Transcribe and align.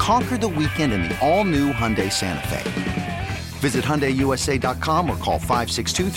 Conquer 0.00 0.38
the 0.38 0.48
weekend 0.48 0.94
in 0.94 1.02
the 1.02 1.18
all-new 1.20 1.74
Hyundai 1.74 2.10
Santa 2.10 2.48
Fe. 2.48 3.28
Visit 3.58 3.84
HyundaiUSA.com 3.84 5.10
or 5.10 5.16
call 5.16 5.38
562 5.38 6.08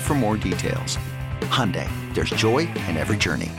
for 0.00 0.14
more 0.14 0.38
details. 0.38 0.96
Hyundai, 1.42 1.86
there's 2.14 2.30
joy 2.30 2.60
in 2.88 2.96
every 2.96 3.18
journey. 3.18 3.52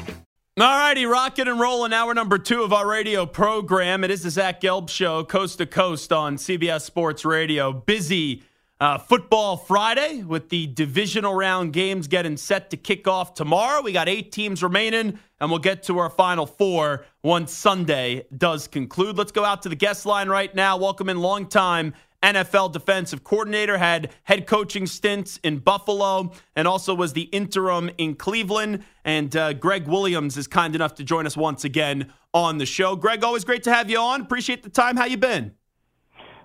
All 0.59 0.65
righty, 0.65 1.05
rocking 1.05 1.47
and 1.47 1.59
rolling. 1.59 1.93
Hour 1.93 2.15
number 2.15 2.39
two 2.39 2.63
of 2.63 2.73
our 2.73 2.89
radio 2.89 3.27
program. 3.27 4.03
It 4.03 4.09
is 4.09 4.23
the 4.23 4.31
Zach 4.31 4.59
Gelb 4.59 4.89
Show, 4.89 5.23
coast 5.23 5.59
to 5.59 5.67
coast 5.67 6.11
on 6.11 6.37
CBS 6.37 6.81
Sports 6.81 7.23
Radio. 7.23 7.73
Busy 7.73 8.41
uh, 8.80 8.97
football 8.97 9.55
Friday 9.55 10.23
with 10.23 10.49
the 10.49 10.67
divisional 10.67 11.35
round 11.35 11.73
games 11.73 12.08
getting 12.08 12.37
set 12.37 12.71
to 12.71 12.77
kick 12.77 13.08
off 13.08 13.33
tomorrow. 13.33 13.81
We 13.83 13.93
got 13.93 14.09
eight 14.09 14.31
teams 14.31 14.63
remaining, 14.63 15.19
and 15.44 15.52
we'll 15.52 15.59
get 15.59 15.83
to 15.83 15.99
our 15.99 16.09
final 16.09 16.45
four 16.45 17.03
once 17.22 17.53
Sunday 17.53 18.25
does 18.38 18.66
conclude. 18.66 19.17
Let's 19.17 19.33
go 19.33 19.44
out 19.44 19.61
to 19.63 19.69
the 19.69 19.75
guest 19.75 20.05
line 20.05 20.30
right 20.30 20.55
now. 20.55 20.77
Welcome 20.77 21.09
in 21.09 21.19
longtime 21.19 21.94
NFL 22.23 22.72
defensive 22.72 23.25
coordinator, 23.25 23.77
had 23.77 24.14
head 24.23 24.47
coaching 24.47 24.86
stints 24.88 25.41
in 25.44 25.58
Buffalo, 25.58 26.31
and 26.55 26.66
also 26.66 26.95
was 26.95 27.11
the 27.11 27.23
interim 27.23 27.91
in 27.97 28.16
Cleveland. 28.16 28.86
And 29.03 29.36
uh, 29.36 29.52
Gregg 29.52 29.86
Williams 29.86 30.38
is 30.38 30.47
kind 30.47 30.75
enough 30.75 30.95
to 30.95 31.03
join 31.03 31.27
us 31.27 31.36
once 31.36 31.66
again 31.66 32.14
on 32.33 32.58
the 32.58 32.66
show. 32.66 32.95
Gregg, 32.95 33.21
always 33.25 33.44
great 33.44 33.64
to 33.64 33.73
have 33.73 33.89
you 33.89 33.99
on. 33.99 34.21
Appreciate 34.21 34.64
the 34.64 34.69
time. 34.69 34.95
How 34.95 35.03
you 35.03 35.17
been? 35.17 35.52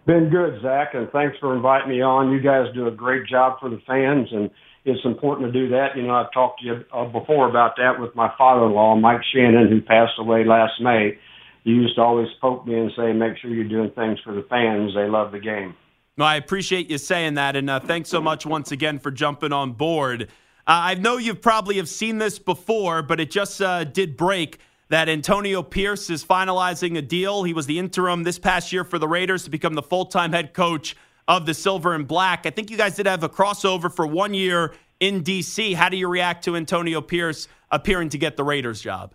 Been 0.06 0.28
good, 0.28 0.60
Zach, 0.60 0.94
and 0.94 1.08
thanks 1.12 1.36
for 1.38 1.54
inviting 1.54 1.88
me 1.88 2.02
on. 2.02 2.32
You 2.32 2.41
guys 2.41 2.66
do 2.74 2.88
a 2.88 2.91
great 2.91 3.26
job 3.28 3.60
for 3.60 3.70
the 3.70 3.80
fans, 3.86 4.26
and 4.32 4.50
it's 4.89 5.05
important 5.05 5.53
to 5.53 5.61
do 5.61 5.69
that. 5.70 5.97
You 5.97 6.03
know, 6.03 6.14
I've 6.14 6.33
talked 6.33 6.61
to 6.61 6.67
you 6.67 6.84
uh, 6.92 7.05
before 7.06 7.48
about 7.48 7.77
that 7.77 8.00
with 8.00 8.14
my 8.14 8.33
father-in-law, 8.36 8.97
Mike 8.97 9.20
Shannon, 9.33 9.69
who 9.69 9.81
passed 9.81 10.19
away 10.19 10.44
last 10.44 10.81
May. 10.81 11.19
He 11.64 11.70
used 11.70 11.97
to 11.97 12.03
always 12.03 12.28
poke 12.41 12.67
me 12.67 12.78
and 12.78 12.91
say, 12.97 13.12
"Make 13.12 13.36
sure 13.39 13.50
you're 13.50 13.69
doing 13.69 13.91
things 13.91 14.19
for 14.25 14.34
the 14.34 14.47
fans. 14.48 14.94
They 14.94 15.09
love 15.09 15.33
the 15.33 15.41
game." 15.41 15.75
Well, 16.16 16.27
I 16.27 16.36
appreciate 16.36 16.91
you 16.91 16.98
saying 16.98 17.34
that, 17.34 17.55
and 17.55 17.70
uh, 17.70 17.78
thanks 17.81 18.09
so 18.09 18.20
much 18.20 18.44
once 18.44 18.72
again 18.72 18.98
for 18.98 19.11
jumping 19.11 19.53
on 19.53 19.72
board. 19.72 20.22
Uh, 20.22 20.25
I 20.66 20.94
know 20.94 21.16
you 21.16 21.34
probably 21.34 21.77
have 21.77 21.89
seen 21.89 22.19
this 22.19 22.39
before, 22.39 23.03
but 23.03 23.20
it 23.20 23.31
just 23.31 23.62
uh, 23.62 23.84
did 23.84 24.16
break 24.16 24.59
that 24.89 25.09
Antonio 25.09 25.62
Pierce 25.62 26.11
is 26.11 26.25
finalizing 26.25 26.97
a 26.97 27.03
deal. 27.03 27.44
He 27.44 27.53
was 27.53 27.66
the 27.66 27.78
interim 27.78 28.25
this 28.25 28.39
past 28.39 28.72
year 28.72 28.84
for 28.84 28.98
the 28.98 29.09
Raiders 29.09 29.44
to 29.44 29.50
become 29.50 29.75
the 29.75 29.82
full 29.82 30.06
time 30.06 30.32
head 30.32 30.54
coach 30.54 30.97
of 31.28 31.47
the 31.47 31.55
Silver 31.55 31.94
and 31.94 32.09
Black. 32.09 32.47
I 32.47 32.50
think 32.50 32.71
you 32.71 32.77
guys 32.77 32.97
did 32.97 33.06
have 33.06 33.22
a 33.22 33.28
crossover 33.28 33.94
for 33.94 34.06
one 34.06 34.34
year 34.34 34.72
in 34.99 35.22
D.C. 35.22 35.75
How 35.75 35.89
do 35.89 35.97
you 35.97 36.09
react 36.09 36.44
to 36.44 36.56
Antonio 36.56 37.00
Pierce 37.00 37.47
appearing 37.71 38.09
to 38.09 38.19
get 38.19 38.37
the 38.37 38.44
Raiders 38.44 38.81
job? 38.81 39.15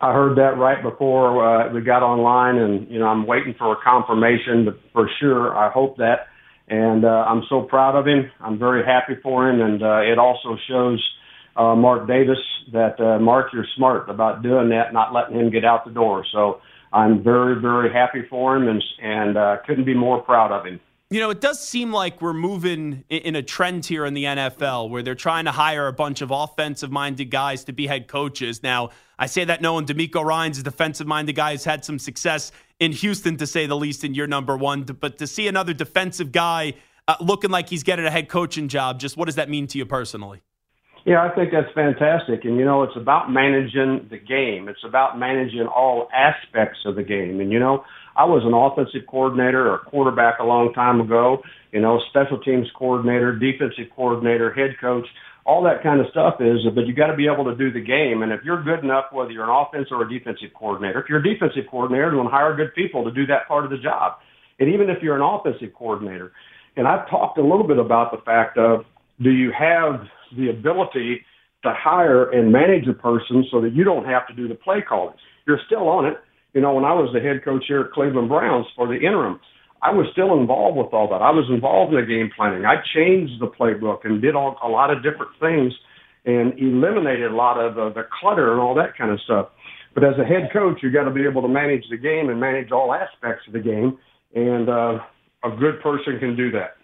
I 0.00 0.12
heard 0.12 0.38
that 0.38 0.56
right 0.56 0.80
before 0.80 1.44
uh, 1.44 1.72
we 1.72 1.80
got 1.80 2.04
online, 2.04 2.56
and 2.56 2.88
you 2.88 3.00
know 3.00 3.06
I'm 3.06 3.26
waiting 3.26 3.54
for 3.58 3.72
a 3.72 3.76
confirmation. 3.82 4.64
But 4.64 4.78
for 4.92 5.10
sure, 5.18 5.56
I 5.56 5.70
hope 5.70 5.96
that, 5.96 6.28
and 6.68 7.04
uh, 7.04 7.26
I'm 7.28 7.42
so 7.48 7.62
proud 7.62 7.96
of 7.96 8.06
him. 8.06 8.30
I'm 8.40 8.60
very 8.60 8.84
happy 8.84 9.14
for 9.20 9.50
him, 9.50 9.60
and 9.60 9.82
uh, 9.82 10.00
it 10.02 10.18
also 10.18 10.56
shows 10.68 11.04
uh, 11.56 11.74
Mark 11.74 12.06
Davis 12.06 12.38
that 12.72 13.00
uh, 13.00 13.18
Mark, 13.18 13.52
you're 13.52 13.66
smart 13.76 14.08
about 14.08 14.42
doing 14.42 14.68
that, 14.68 14.92
not 14.92 15.12
letting 15.12 15.36
him 15.36 15.50
get 15.50 15.64
out 15.64 15.84
the 15.84 15.90
door. 15.90 16.24
So 16.30 16.60
I'm 16.92 17.24
very, 17.24 17.60
very 17.60 17.92
happy 17.92 18.22
for 18.30 18.56
him, 18.56 18.68
and 18.68 18.82
and 19.02 19.36
uh, 19.36 19.56
couldn't 19.66 19.84
be 19.84 19.94
more 19.94 20.22
proud 20.22 20.52
of 20.52 20.64
him. 20.64 20.78
You 21.10 21.20
know, 21.20 21.30
it 21.30 21.40
does 21.40 21.66
seem 21.66 21.90
like 21.90 22.20
we're 22.20 22.34
moving 22.34 23.02
in 23.08 23.34
a 23.34 23.42
trend 23.42 23.86
here 23.86 24.04
in 24.04 24.12
the 24.12 24.24
NFL 24.24 24.90
where 24.90 25.02
they're 25.02 25.14
trying 25.14 25.46
to 25.46 25.50
hire 25.50 25.86
a 25.86 25.92
bunch 25.92 26.20
of 26.20 26.30
offensive 26.30 26.90
minded 26.90 27.30
guys 27.30 27.64
to 27.64 27.72
be 27.72 27.86
head 27.86 28.08
coaches. 28.08 28.62
Now, 28.62 28.90
I 29.18 29.24
say 29.24 29.46
that 29.46 29.62
knowing 29.62 29.86
DeMeco 29.86 30.22
Ryans, 30.22 30.58
a 30.58 30.62
defensive 30.62 31.06
minded 31.06 31.34
guy, 31.34 31.52
has 31.52 31.64
had 31.64 31.82
some 31.82 31.98
success 31.98 32.52
in 32.78 32.92
Houston, 32.92 33.38
to 33.38 33.46
say 33.46 33.64
the 33.64 33.74
least, 33.74 34.04
in 34.04 34.14
year 34.14 34.26
number 34.26 34.54
one. 34.54 34.82
But 34.82 35.16
to 35.16 35.26
see 35.26 35.48
another 35.48 35.72
defensive 35.72 36.30
guy 36.30 36.74
uh, 37.08 37.16
looking 37.22 37.48
like 37.48 37.70
he's 37.70 37.84
getting 37.84 38.04
a 38.04 38.10
head 38.10 38.28
coaching 38.28 38.68
job, 38.68 39.00
just 39.00 39.16
what 39.16 39.24
does 39.24 39.36
that 39.36 39.48
mean 39.48 39.66
to 39.68 39.78
you 39.78 39.86
personally? 39.86 40.42
Yeah, 41.06 41.24
I 41.24 41.34
think 41.34 41.52
that's 41.52 41.72
fantastic. 41.74 42.44
And, 42.44 42.58
you 42.58 42.66
know, 42.66 42.82
it's 42.82 42.96
about 42.96 43.32
managing 43.32 44.08
the 44.10 44.18
game. 44.18 44.68
It's 44.68 44.84
about 44.84 45.18
managing 45.18 45.66
all 45.66 46.10
aspects 46.12 46.80
of 46.84 46.96
the 46.96 47.02
game. 47.02 47.40
And, 47.40 47.50
you 47.50 47.58
know, 47.58 47.82
I 48.18 48.24
was 48.24 48.42
an 48.42 48.52
offensive 48.52 49.06
coordinator 49.06 49.70
or 49.70 49.78
quarterback 49.78 50.40
a 50.40 50.44
long 50.44 50.72
time 50.74 51.00
ago, 51.00 51.38
you 51.70 51.80
know, 51.80 52.00
special 52.10 52.38
teams 52.40 52.66
coordinator, 52.76 53.38
defensive 53.38 53.94
coordinator, 53.94 54.52
head 54.52 54.74
coach, 54.80 55.06
all 55.46 55.62
that 55.62 55.82
kind 55.82 56.00
of 56.00 56.10
stuff 56.10 56.34
is, 56.40 56.66
but 56.74 56.86
you 56.86 56.92
got 56.92 57.06
to 57.06 57.16
be 57.16 57.30
able 57.30 57.44
to 57.44 57.54
do 57.54 57.70
the 57.72 57.80
game. 57.80 58.22
And 58.22 58.32
if 58.32 58.40
you're 58.44 58.62
good 58.62 58.84
enough, 58.84 59.06
whether 59.12 59.30
you're 59.30 59.48
an 59.48 59.54
offensive 59.54 59.92
or 59.92 60.02
a 60.02 60.10
defensive 60.10 60.50
coordinator, 60.52 61.00
if 61.00 61.08
you're 61.08 61.20
a 61.20 61.22
defensive 61.22 61.70
coordinator, 61.70 62.10
then 62.10 62.26
hire 62.26 62.54
good 62.54 62.74
people 62.74 63.04
to 63.04 63.12
do 63.12 63.24
that 63.26 63.46
part 63.46 63.64
of 63.64 63.70
the 63.70 63.78
job. 63.78 64.18
And 64.58 64.68
even 64.68 64.90
if 64.90 64.98
you're 65.00 65.16
an 65.16 65.22
offensive 65.22 65.72
coordinator, 65.72 66.32
and 66.76 66.86
I've 66.86 67.08
talked 67.08 67.38
a 67.38 67.42
little 67.42 67.66
bit 67.66 67.78
about 67.78 68.10
the 68.10 68.18
fact 68.26 68.58
of 68.58 68.84
do 69.22 69.30
you 69.30 69.50
have 69.56 70.02
the 70.36 70.50
ability 70.50 71.22
to 71.62 71.72
hire 71.74 72.30
and 72.30 72.52
manage 72.52 72.86
a 72.88 72.92
person 72.92 73.44
so 73.50 73.60
that 73.60 73.74
you 73.74 73.84
don't 73.84 74.04
have 74.04 74.26
to 74.28 74.34
do 74.34 74.48
the 74.48 74.54
play 74.54 74.82
calling. 74.86 75.14
You're 75.46 75.60
still 75.66 75.88
on 75.88 76.06
it. 76.06 76.18
You 76.54 76.60
know, 76.60 76.74
when 76.74 76.84
I 76.84 76.92
was 76.94 77.10
the 77.12 77.20
head 77.20 77.44
coach 77.44 77.64
here 77.68 77.82
at 77.82 77.92
Cleveland 77.92 78.28
Browns 78.28 78.66
for 78.74 78.86
the 78.86 78.94
interim, 78.94 79.40
I 79.82 79.92
was 79.92 80.06
still 80.12 80.38
involved 80.38 80.76
with 80.76 80.92
all 80.92 81.08
that. 81.10 81.22
I 81.22 81.30
was 81.30 81.48
involved 81.50 81.94
in 81.94 82.00
the 82.00 82.06
game 82.06 82.30
planning. 82.34 82.64
I 82.64 82.76
changed 82.94 83.40
the 83.40 83.46
playbook 83.46 84.04
and 84.04 84.20
did 84.20 84.34
all, 84.34 84.58
a 84.62 84.68
lot 84.68 84.90
of 84.90 85.02
different 85.02 85.32
things 85.38 85.72
and 86.24 86.58
eliminated 86.58 87.30
a 87.30 87.34
lot 87.34 87.58
of 87.58 87.94
the, 87.94 88.04
clutter 88.20 88.52
and 88.52 88.60
all 88.60 88.74
that 88.74 88.96
kind 88.96 89.10
of 89.10 89.20
stuff. 89.20 89.48
But 89.94 90.04
as 90.04 90.14
a 90.18 90.24
head 90.24 90.50
coach, 90.52 90.80
you've 90.82 90.92
got 90.92 91.04
to 91.04 91.10
be 91.10 91.24
able 91.24 91.42
to 91.42 91.48
manage 91.48 91.84
the 91.90 91.96
game 91.96 92.28
and 92.28 92.40
manage 92.40 92.70
all 92.70 92.92
aspects 92.92 93.46
of 93.46 93.52
the 93.52 93.60
game, 93.60 93.98
and 94.34 94.68
uh, 94.68 94.98
a 95.44 95.50
good 95.50 95.80
person 95.80 96.18
can 96.18 96.36
do 96.36 96.50
that. 96.52 96.76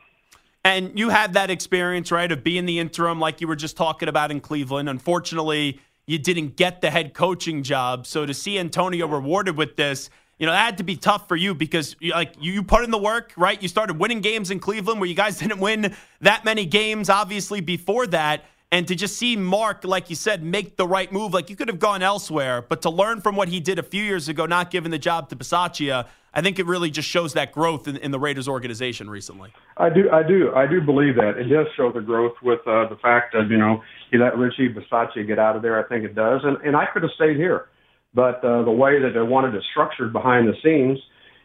And 0.65 0.99
you 0.99 1.11
had 1.11 1.35
that 1.35 1.51
experience, 1.51 2.11
right, 2.11 2.33
of 2.33 2.43
being 2.43 2.65
the 2.65 2.79
interim, 2.79 3.21
like 3.21 3.41
you 3.41 3.49
were 3.49 3.57
just 3.57 3.77
talking 3.77 4.09
about 4.09 4.31
in 4.31 4.41
Cleveland. 4.41 4.89
Unfortunately, 4.89 5.81
you 6.07 6.19
didn't 6.19 6.57
get 6.57 6.81
the 6.81 6.91
head 6.91 7.15
coaching 7.15 7.63
job. 7.63 8.07
So 8.07 8.27
to 8.27 8.35
see 8.35 8.59
Antonio 8.59 9.07
rewarded 9.07 9.57
with 9.57 9.77
this, 9.77 10.11
you 10.39 10.47
know, 10.47 10.53
that 10.53 10.65
had 10.65 10.79
to 10.79 10.85
be 10.85 10.97
tough 10.97 11.29
for 11.29 11.37
you 11.37 11.55
because 11.55 11.97
like 12.03 12.35
you 12.41 12.63
put 12.63 12.85
in 12.85 12.91
the 12.91 12.99
work, 12.99 13.33
right? 13.37 13.61
You 13.63 13.69
started 13.69 13.99
winning 13.99 14.21
games 14.21 14.51
in 14.51 14.61
Cleveland 14.61 15.01
where 15.01 15.09
you 15.09 15.15
guys 15.15 15.39
didn't 15.41 15.61
win 15.61 15.95
that 16.21 16.45
many 16.45 16.67
games, 16.67 17.09
obviously, 17.09 17.61
before 17.61 18.07
that. 18.09 18.45
And 18.73 18.89
to 18.89 18.97
just 18.97 19.17
see 19.17 19.37
Mark, 19.37 19.85
like 19.85 20.11
you 20.11 20.17
said, 20.17 20.43
make 20.43 20.77
the 20.77 20.87
right 20.87 21.13
move, 21.13 21.33
like 21.33 21.49
you 21.49 21.55
could 21.55 21.69
have 21.69 21.79
gone 21.79 22.03
elsewhere, 22.03 22.61
but 22.61 22.83
to 22.83 22.91
learn 22.91 23.21
from 23.21 23.37
what 23.37 23.49
he 23.49 23.61
did 23.61 23.79
a 23.79 23.85
few 23.85 24.03
years 24.03 24.29
ago, 24.29 24.47
not 24.47 24.73
giving 24.73 24.91
the 24.91 24.99
job 24.99 25.29
to 25.29 25.37
Bisaccia, 25.37 26.09
I 26.35 26.41
think 26.41 26.59
it 26.59 26.67
really 26.67 26.91
just 26.91 27.09
shows 27.09 27.35
that 27.35 27.53
growth 27.53 27.87
in, 27.87 27.97
in, 27.99 28.11
the 28.11 28.19
Raiders 28.19 28.49
organization 28.49 29.09
recently. 29.09 29.53
I 29.77 29.91
do, 29.91 30.11
I 30.11 30.25
do, 30.25 30.53
I 30.57 30.67
do 30.67 30.81
believe 30.81 31.15
that 31.15 31.39
it 31.39 31.45
does 31.45 31.69
show 31.77 31.93
the 31.93 32.01
growth 32.01 32.35
with 32.43 32.59
uh, 32.67 32.89
the 32.89 32.97
fact 33.01 33.35
that 33.35 33.49
you 33.49 33.57
know 33.57 33.81
he 34.11 34.19
let 34.19 34.37
Richie 34.37 34.73
Bisaccia 34.73 35.27
get 35.27 35.39
out 35.39 35.57
of 35.57 35.63
there. 35.63 35.83
I 35.83 35.89
think 35.89 36.05
it 36.05 36.15
does, 36.15 36.41
and 36.45 36.57
and 36.59 36.77
I 36.77 36.87
could 36.93 37.03
have 37.03 37.13
stayed 37.17 37.37
here, 37.37 37.67
but 38.15 38.45
uh, 38.45 38.63
the 38.65 38.71
way 38.71 39.01
that 39.01 39.13
they 39.15 39.23
wanted 39.23 39.55
it 39.55 39.63
structured 39.71 40.13
behind 40.13 40.49
the 40.49 40.55
scenes, 40.63 40.99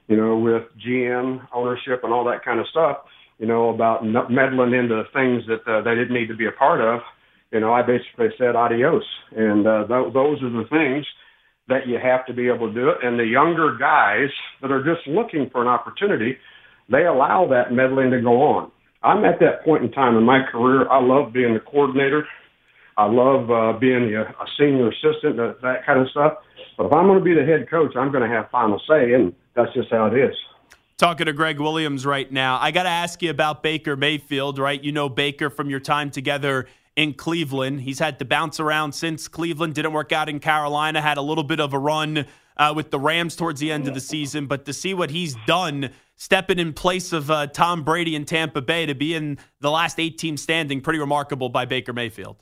you 0.08 0.18
know, 0.18 0.38
with 0.38 0.64
GM 0.86 1.48
ownership 1.54 2.02
and 2.04 2.14
all 2.14 2.26
that 2.26 2.44
kind 2.44 2.60
of 2.60 2.68
stuff, 2.68 2.98
you 3.38 3.48
know, 3.48 3.70
about 3.70 4.04
meddling 4.06 4.74
into 4.74 5.04
things 5.14 5.44
that 5.48 5.62
uh, 5.66 5.82
they 5.82 5.96
didn't 5.96 6.14
need 6.14 6.28
to 6.28 6.36
be 6.36 6.48
a 6.48 6.52
part 6.52 6.82
of 6.82 7.02
you 7.52 7.60
know, 7.60 7.74
I 7.74 7.82
basically 7.82 8.28
said 8.38 8.56
adios. 8.56 9.04
And 9.36 9.66
uh, 9.66 9.88
th- 9.88 10.14
those 10.14 10.42
are 10.44 10.50
the 10.50 10.66
things 10.70 11.06
that 11.68 11.88
you 11.88 11.98
have 12.02 12.26
to 12.28 12.34
be 12.34 12.48
able 12.48 12.68
to 12.68 12.74
do 12.74 12.90
it. 12.90 12.98
And 13.04 13.20
the 13.20 13.26
younger 13.26 13.78
guys 13.78 14.30
that 14.62 14.72
are 14.72 14.84
just 14.84 15.08
looking 15.08 15.50
for 15.52 15.62
an 15.62 15.68
opportunity, 15.68 16.38
they 16.92 17.06
allow 17.06 17.48
that 17.50 17.74
meddling 17.74 18.12
to 18.12 18.22
go 18.22 18.42
on. 18.42 18.72
I'm 19.02 19.24
at 19.24 19.40
that 19.40 19.64
point 19.64 19.84
in 19.84 19.92
time 19.92 20.18
in 20.18 20.24
my 20.24 20.42
career. 20.52 20.90
I 20.90 21.02
love 21.02 21.32
being 21.34 21.54
the 21.54 21.60
coordinator. 21.60 22.26
I 23.00 23.06
love 23.06 23.50
uh, 23.50 23.80
being 23.80 24.14
a, 24.14 24.24
a 24.24 24.46
senior 24.58 24.90
assistant, 24.90 25.38
that, 25.38 25.60
that 25.62 25.86
kind 25.86 26.02
of 26.02 26.10
stuff. 26.10 26.34
But 26.78 26.88
if 26.88 26.94
I'm 26.94 27.08
going 27.08 27.18
to 27.18 27.24
be 27.24 27.34
the 27.34 27.46
head 27.46 27.70
coach, 27.70 27.96
I'm 27.96 28.12
going 28.12 28.30
to 28.30 28.36
have 28.36 28.50
final 28.50 28.78
say, 28.90 29.14
and 29.14 29.34
that's 29.56 29.74
just 29.74 29.90
how 29.90 30.08
it 30.08 30.18
is. 30.18 30.36
Talking 30.98 31.28
to 31.28 31.34
Gregg 31.34 31.62
Williams 31.62 32.06
right 32.06 32.30
now. 32.30 32.60
I 32.60 32.72
got 32.72 32.84
to 32.84 32.90
ask 32.90 33.22
you 33.22 33.30
about 33.30 33.64
Baker 33.64 33.96
Mayfield, 33.96 34.60
right? 34.60 34.84
You 34.84 34.92
know 34.92 35.08
Baker 35.08 35.50
from 35.50 35.70
your 35.70 35.80
time 35.80 36.12
together 36.12 36.68
in 36.98 37.14
Cleveland. 37.14 37.80
He's 37.80 38.00
had 38.00 38.20
to 38.20 38.26
bounce 38.26 38.60
around 38.60 38.92
since 38.92 39.30
Cleveland 39.30 39.76
didn't 39.76 39.94
work 39.94 40.12
out 40.12 40.28
in 40.28 40.42
Carolina, 40.42 41.00
had 41.00 41.18
a 41.18 41.22
little 41.22 41.46
bit 41.46 41.62
of 41.62 41.74
a 41.74 41.80
run 41.80 42.26
uh, 42.58 42.74
with 42.76 42.92
the 42.92 43.00
Rams 43.00 43.38
towards 43.38 43.62
the 43.62 43.72
end 43.72 43.88
of 43.88 43.94
the 43.94 44.02
season. 44.02 44.46
But 44.46 44.66
to 44.66 44.74
see 44.74 44.94
what 44.94 45.10
he's 45.10 45.38
done, 45.48 45.92
stepping 46.18 46.60
in 46.60 46.74
place 46.74 47.14
of 47.14 47.32
uh, 47.32 47.48
Tom 47.48 47.84
Brady 47.84 48.14
in 48.14 48.26
Tampa 48.26 48.62
Bay 48.62 48.86
to 48.88 48.94
be 48.94 49.16
in 49.16 49.38
the 49.62 49.72
last 49.72 50.02
eight 50.02 50.18
team 50.18 50.36
standing, 50.36 50.82
pretty 50.82 51.00
remarkable 51.00 51.48
by 51.48 51.64
Baker 51.64 51.94
Mayfield. 51.94 52.36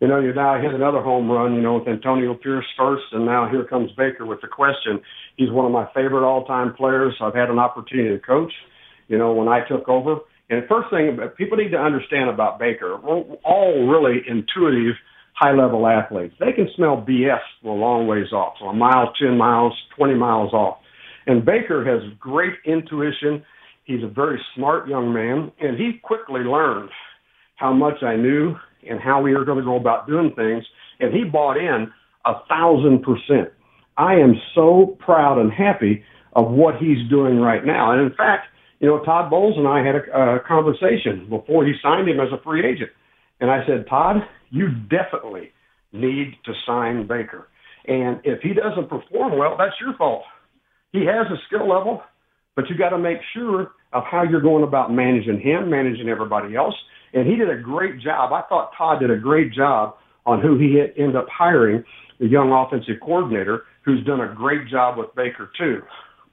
You 0.00 0.08
know, 0.08 0.18
you 0.18 0.32
now 0.32 0.58
hit 0.58 0.72
another 0.72 1.02
home 1.02 1.30
run, 1.30 1.54
you 1.54 1.60
know, 1.60 1.74
with 1.74 1.86
Antonio 1.86 2.32
Pierce 2.32 2.64
first, 2.76 3.04
and 3.12 3.26
now 3.26 3.46
here 3.50 3.64
comes 3.64 3.90
Baker 3.98 4.24
with 4.24 4.40
the 4.40 4.48
question. 4.48 4.98
He's 5.36 5.50
one 5.50 5.66
of 5.66 5.72
my 5.72 5.86
favorite 5.94 6.26
all 6.26 6.46
time 6.46 6.72
players. 6.72 7.14
I've 7.20 7.34
had 7.34 7.50
an 7.50 7.58
opportunity 7.58 8.08
to 8.08 8.18
coach, 8.18 8.52
you 9.08 9.18
know, 9.18 9.34
when 9.34 9.48
I 9.48 9.60
took 9.68 9.86
over. 9.90 10.16
And 10.48 10.62
the 10.62 10.66
first 10.68 10.88
thing 10.88 11.18
people 11.36 11.58
need 11.58 11.70
to 11.72 11.76
understand 11.76 12.30
about 12.30 12.58
Baker, 12.58 12.98
we're 12.98 13.20
all 13.44 13.86
really 13.88 14.22
intuitive 14.26 14.94
high 15.34 15.52
level 15.52 15.86
athletes. 15.86 16.34
They 16.40 16.52
can 16.52 16.68
smell 16.76 17.04
BS 17.06 17.40
from 17.60 17.70
a 17.70 17.74
long 17.74 18.06
ways 18.06 18.32
off, 18.32 18.54
so 18.58 18.66
a 18.66 18.74
mile, 18.74 19.12
10 19.20 19.36
miles, 19.36 19.74
20 19.96 20.14
miles 20.14 20.54
off. 20.54 20.78
And 21.26 21.44
Baker 21.44 21.84
has 21.84 22.10
great 22.18 22.54
intuition. 22.64 23.44
He's 23.84 24.02
a 24.02 24.08
very 24.08 24.40
smart 24.56 24.88
young 24.88 25.12
man, 25.12 25.52
and 25.60 25.76
he 25.76 26.00
quickly 26.02 26.40
learned 26.40 26.88
how 27.56 27.74
much 27.74 28.02
I 28.02 28.16
knew 28.16 28.56
and 28.88 29.00
how 29.00 29.20
we 29.20 29.34
are 29.34 29.44
going 29.44 29.58
to 29.58 29.64
go 29.64 29.76
about 29.76 30.06
doing 30.06 30.32
things. 30.34 30.64
And 30.98 31.12
he 31.12 31.24
bought 31.24 31.56
in 31.56 31.92
a 32.24 32.32
thousand 32.48 33.02
percent. 33.02 33.50
I 33.96 34.14
am 34.14 34.34
so 34.54 34.96
proud 34.98 35.38
and 35.38 35.52
happy 35.52 36.04
of 36.34 36.50
what 36.50 36.76
he's 36.76 37.08
doing 37.08 37.38
right 37.38 37.64
now. 37.64 37.92
And 37.92 38.00
in 38.00 38.16
fact, 38.16 38.46
you 38.78 38.88
know, 38.88 39.04
Todd 39.04 39.30
Bowles 39.30 39.56
and 39.58 39.68
I 39.68 39.84
had 39.84 39.94
a, 39.96 40.36
a 40.36 40.40
conversation 40.40 41.28
before 41.28 41.66
he 41.66 41.74
signed 41.82 42.08
him 42.08 42.20
as 42.20 42.28
a 42.32 42.42
free 42.42 42.64
agent. 42.66 42.90
And 43.40 43.50
I 43.50 43.64
said, 43.66 43.86
Todd, 43.88 44.16
you 44.50 44.68
definitely 44.88 45.50
need 45.92 46.36
to 46.44 46.52
sign 46.66 47.06
Baker. 47.06 47.48
And 47.86 48.20
if 48.24 48.40
he 48.42 48.54
doesn't 48.54 48.88
perform 48.88 49.38
well, 49.38 49.56
that's 49.58 49.74
your 49.80 49.94
fault. 49.96 50.22
He 50.92 51.00
has 51.00 51.26
a 51.26 51.36
skill 51.46 51.68
level, 51.68 52.02
but 52.56 52.68
you 52.68 52.76
got 52.76 52.90
to 52.90 52.98
make 52.98 53.18
sure 53.34 53.72
of 53.92 54.04
how 54.10 54.22
you're 54.22 54.40
going 54.40 54.64
about 54.64 54.92
managing 54.92 55.40
him, 55.40 55.70
managing 55.70 56.08
everybody 56.08 56.56
else. 56.56 56.74
And 57.12 57.26
he 57.26 57.36
did 57.36 57.50
a 57.50 57.60
great 57.60 58.00
job. 58.00 58.32
I 58.32 58.42
thought 58.48 58.72
Todd 58.76 59.00
did 59.00 59.10
a 59.10 59.16
great 59.16 59.52
job 59.52 59.96
on 60.26 60.40
who 60.40 60.58
he 60.58 60.80
ended 60.96 61.16
up 61.16 61.26
hiring, 61.28 61.84
the 62.18 62.26
young 62.26 62.52
offensive 62.52 63.00
coordinator, 63.00 63.64
who's 63.84 64.04
done 64.04 64.20
a 64.20 64.32
great 64.34 64.68
job 64.68 64.98
with 64.98 65.14
Baker 65.14 65.50
too. 65.58 65.82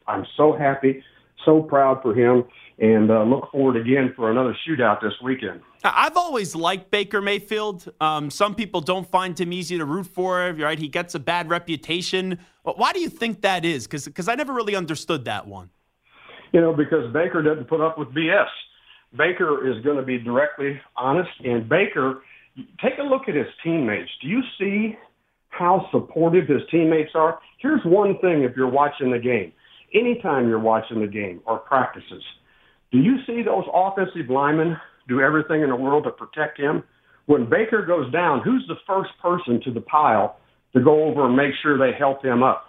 I'm 0.07 0.25
so 0.35 0.55
happy, 0.57 1.03
so 1.45 1.61
proud 1.61 2.01
for 2.01 2.13
him 2.13 2.45
and 2.79 3.09
uh, 3.09 3.23
look 3.23 3.51
forward 3.51 3.75
again 3.75 4.13
for 4.15 4.29
another 4.29 4.55
shootout 4.67 5.01
this 5.01 5.13
weekend. 5.23 5.61
I've 5.83 6.15
always 6.15 6.55
liked 6.55 6.91
Baker 6.91 7.21
Mayfield. 7.21 7.91
Um, 7.99 8.29
some 8.29 8.53
people 8.53 8.81
don't 8.81 9.09
find 9.09 9.39
him 9.39 9.51
easy 9.51 9.77
to 9.77 9.85
root 9.85 10.05
for. 10.05 10.53
Right, 10.53 10.77
he 10.77 10.87
gets 10.87 11.15
a 11.15 11.19
bad 11.19 11.49
reputation. 11.49 12.39
Why 12.63 12.93
do 12.93 12.99
you 12.99 13.09
think 13.09 13.41
that 13.41 13.65
is? 13.65 13.87
Because 13.87 14.27
I 14.27 14.35
never 14.35 14.53
really 14.53 14.75
understood 14.75 15.25
that 15.25 15.47
one. 15.47 15.69
You 16.53 16.61
know, 16.61 16.73
because 16.73 17.11
Baker 17.13 17.41
doesn't 17.41 17.67
put 17.67 17.81
up 17.81 17.97
with 17.97 18.09
BS. 18.09 18.47
Baker 19.15 19.69
is 19.69 19.83
going 19.83 19.97
to 19.97 20.03
be 20.03 20.17
directly 20.17 20.79
honest, 20.95 21.29
and 21.43 21.67
Baker, 21.69 22.21
take 22.81 22.97
a 22.99 23.03
look 23.03 23.23
at 23.27 23.35
his 23.35 23.47
teammates. 23.63 24.09
Do 24.21 24.27
you 24.27 24.41
see 24.59 24.97
how 25.49 25.87
supportive 25.91 26.47
his 26.47 26.61
teammates 26.69 27.11
are? 27.15 27.39
Here's 27.59 27.81
one 27.85 28.17
thing: 28.19 28.43
if 28.43 28.55
you're 28.55 28.69
watching 28.69 29.11
the 29.11 29.19
game, 29.19 29.53
anytime 29.93 30.47
you're 30.49 30.59
watching 30.59 30.99
the 30.99 31.07
game 31.07 31.41
or 31.45 31.59
practices 31.59 32.23
do 32.91 32.99
you 32.99 33.17
see 33.25 33.41
those 33.43 33.65
offensive 33.73 34.29
linemen 34.29 34.77
do 35.07 35.21
everything 35.21 35.61
in 35.61 35.69
the 35.69 35.75
world 35.75 36.05
to 36.05 36.11
protect 36.11 36.59
him? 36.59 36.83
When 37.25 37.49
Baker 37.49 37.85
goes 37.85 38.11
down, 38.13 38.41
who's 38.43 38.65
the 38.67 38.77
first 38.87 39.11
person 39.21 39.59
to 39.65 39.73
the 39.73 39.81
pile 39.81 40.37
to 40.73 40.81
go 40.81 41.03
over 41.03 41.25
and 41.25 41.35
make 41.35 41.53
sure 41.61 41.77
they 41.77 41.97
help 41.97 42.23
him 42.23 42.43
up? 42.43 42.65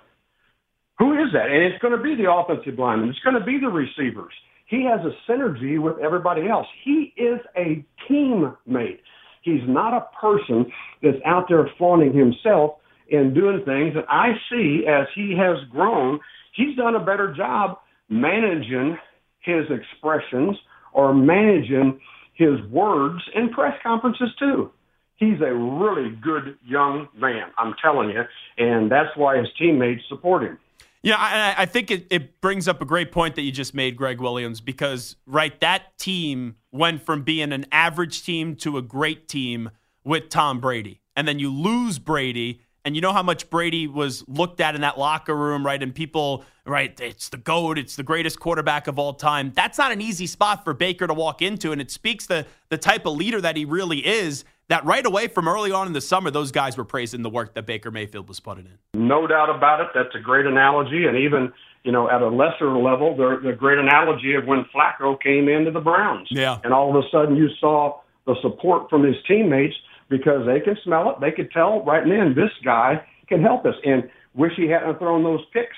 Who 0.98 1.12
is 1.12 1.32
that? 1.32 1.46
And 1.46 1.62
it's 1.62 1.80
going 1.80 1.96
to 1.96 2.02
be 2.02 2.16
the 2.16 2.30
offensive 2.30 2.78
lineman. 2.78 3.10
It's 3.10 3.20
going 3.20 3.38
to 3.38 3.44
be 3.44 3.58
the 3.60 3.68
receivers. 3.68 4.32
He 4.68 4.84
has 4.84 5.00
a 5.04 5.30
synergy 5.30 5.80
with 5.80 5.98
everybody 5.98 6.46
else. 6.46 6.66
He 6.84 7.14
is 7.16 7.40
a 7.56 7.84
teammate. 8.08 9.00
He's 9.42 9.62
not 9.66 9.94
a 9.94 10.06
person 10.20 10.70
that's 11.02 11.16
out 11.24 11.46
there 11.48 11.68
flaunting 11.78 12.12
himself 12.12 12.72
and 13.10 13.34
doing 13.34 13.62
things. 13.64 13.94
And 13.96 14.04
I 14.08 14.32
see 14.50 14.84
as 14.86 15.06
he 15.14 15.34
has 15.38 15.56
grown, 15.70 16.20
he's 16.54 16.76
done 16.76 16.94
a 16.94 17.00
better 17.00 17.34
job 17.34 17.78
managing 18.10 18.98
his 19.40 19.64
expressions 19.70 20.56
or 20.92 21.14
managing 21.14 21.98
his 22.34 22.60
words 22.70 23.22
in 23.34 23.48
press 23.50 23.74
conferences 23.82 24.28
too. 24.38 24.70
He's 25.16 25.40
a 25.40 25.52
really 25.52 26.10
good 26.22 26.56
young 26.64 27.08
man, 27.16 27.48
I'm 27.58 27.74
telling 27.82 28.10
you, 28.10 28.22
and 28.58 28.90
that's 28.90 29.16
why 29.16 29.38
his 29.38 29.48
teammates 29.58 30.02
support 30.08 30.44
him. 30.44 30.58
Yeah, 31.02 31.16
I, 31.16 31.62
I 31.62 31.66
think 31.66 31.90
it, 31.90 32.06
it 32.10 32.40
brings 32.40 32.66
up 32.66 32.82
a 32.82 32.84
great 32.84 33.12
point 33.12 33.36
that 33.36 33.42
you 33.42 33.52
just 33.52 33.72
made, 33.72 33.96
Gregg 33.96 34.20
Williams, 34.20 34.60
because, 34.60 35.16
right, 35.26 35.58
that 35.60 35.96
team 35.98 36.56
went 36.72 37.02
from 37.02 37.22
being 37.22 37.52
an 37.52 37.66
average 37.70 38.24
team 38.24 38.56
to 38.56 38.76
a 38.78 38.82
great 38.82 39.28
team 39.28 39.70
with 40.02 40.28
Tom 40.28 40.60
Brady. 40.60 41.00
And 41.14 41.28
then 41.28 41.38
you 41.38 41.52
lose 41.52 41.98
Brady, 41.98 42.62
and 42.84 42.96
you 42.96 43.02
know 43.02 43.12
how 43.12 43.22
much 43.22 43.48
Brady 43.48 43.86
was 43.86 44.24
looked 44.26 44.60
at 44.60 44.74
in 44.74 44.80
that 44.80 44.98
locker 44.98 45.36
room, 45.36 45.64
right? 45.64 45.80
And 45.82 45.94
people, 45.94 46.44
right, 46.64 46.98
it's 47.00 47.28
the 47.28 47.36
GOAT, 47.36 47.78
it's 47.78 47.96
the 47.96 48.02
greatest 48.02 48.40
quarterback 48.40 48.86
of 48.88 48.98
all 48.98 49.12
time. 49.12 49.52
That's 49.54 49.78
not 49.78 49.92
an 49.92 50.00
easy 50.00 50.26
spot 50.26 50.64
for 50.64 50.74
Baker 50.74 51.06
to 51.06 51.14
walk 51.14 51.42
into. 51.42 51.70
And 51.70 51.80
it 51.80 51.90
speaks 51.90 52.26
to 52.28 52.46
the 52.70 52.78
type 52.78 53.06
of 53.06 53.14
leader 53.16 53.40
that 53.40 53.56
he 53.56 53.64
really 53.64 54.04
is. 54.06 54.44
That 54.68 54.84
right 54.84 55.04
away 55.04 55.28
from 55.28 55.48
early 55.48 55.72
on 55.72 55.86
in 55.86 55.94
the 55.94 56.00
summer, 56.00 56.30
those 56.30 56.52
guys 56.52 56.76
were 56.76 56.84
praising 56.84 57.22
the 57.22 57.30
work 57.30 57.54
that 57.54 57.64
Baker 57.64 57.90
Mayfield 57.90 58.28
was 58.28 58.38
putting 58.38 58.66
in. 58.66 59.06
No 59.06 59.26
doubt 59.26 59.48
about 59.48 59.80
it. 59.80 59.88
That's 59.94 60.14
a 60.14 60.20
great 60.20 60.44
analogy. 60.44 61.06
And 61.06 61.16
even, 61.16 61.52
you 61.84 61.92
know, 61.92 62.10
at 62.10 62.20
a 62.20 62.28
lesser 62.28 62.76
level, 62.76 63.16
the, 63.16 63.40
the 63.42 63.54
great 63.54 63.78
analogy 63.78 64.34
of 64.34 64.44
when 64.44 64.66
Flacco 64.74 65.18
came 65.20 65.48
into 65.48 65.70
the 65.70 65.80
Browns. 65.80 66.28
Yeah. 66.30 66.58
And 66.64 66.74
all 66.74 66.90
of 66.90 67.02
a 67.02 67.08
sudden 67.10 67.34
you 67.34 67.48
saw 67.58 68.00
the 68.26 68.34
support 68.42 68.90
from 68.90 69.04
his 69.04 69.16
teammates 69.26 69.74
because 70.10 70.44
they 70.46 70.60
can 70.60 70.76
smell 70.84 71.10
it. 71.10 71.16
They 71.20 71.32
could 71.32 71.50
tell 71.50 71.82
right 71.84 72.04
then 72.06 72.34
this 72.34 72.52
guy 72.62 73.02
can 73.26 73.42
help 73.42 73.64
us. 73.64 73.74
And 73.84 74.10
wish 74.34 74.52
he 74.56 74.68
hadn't 74.68 74.98
thrown 74.98 75.24
those 75.24 75.44
picks, 75.52 75.76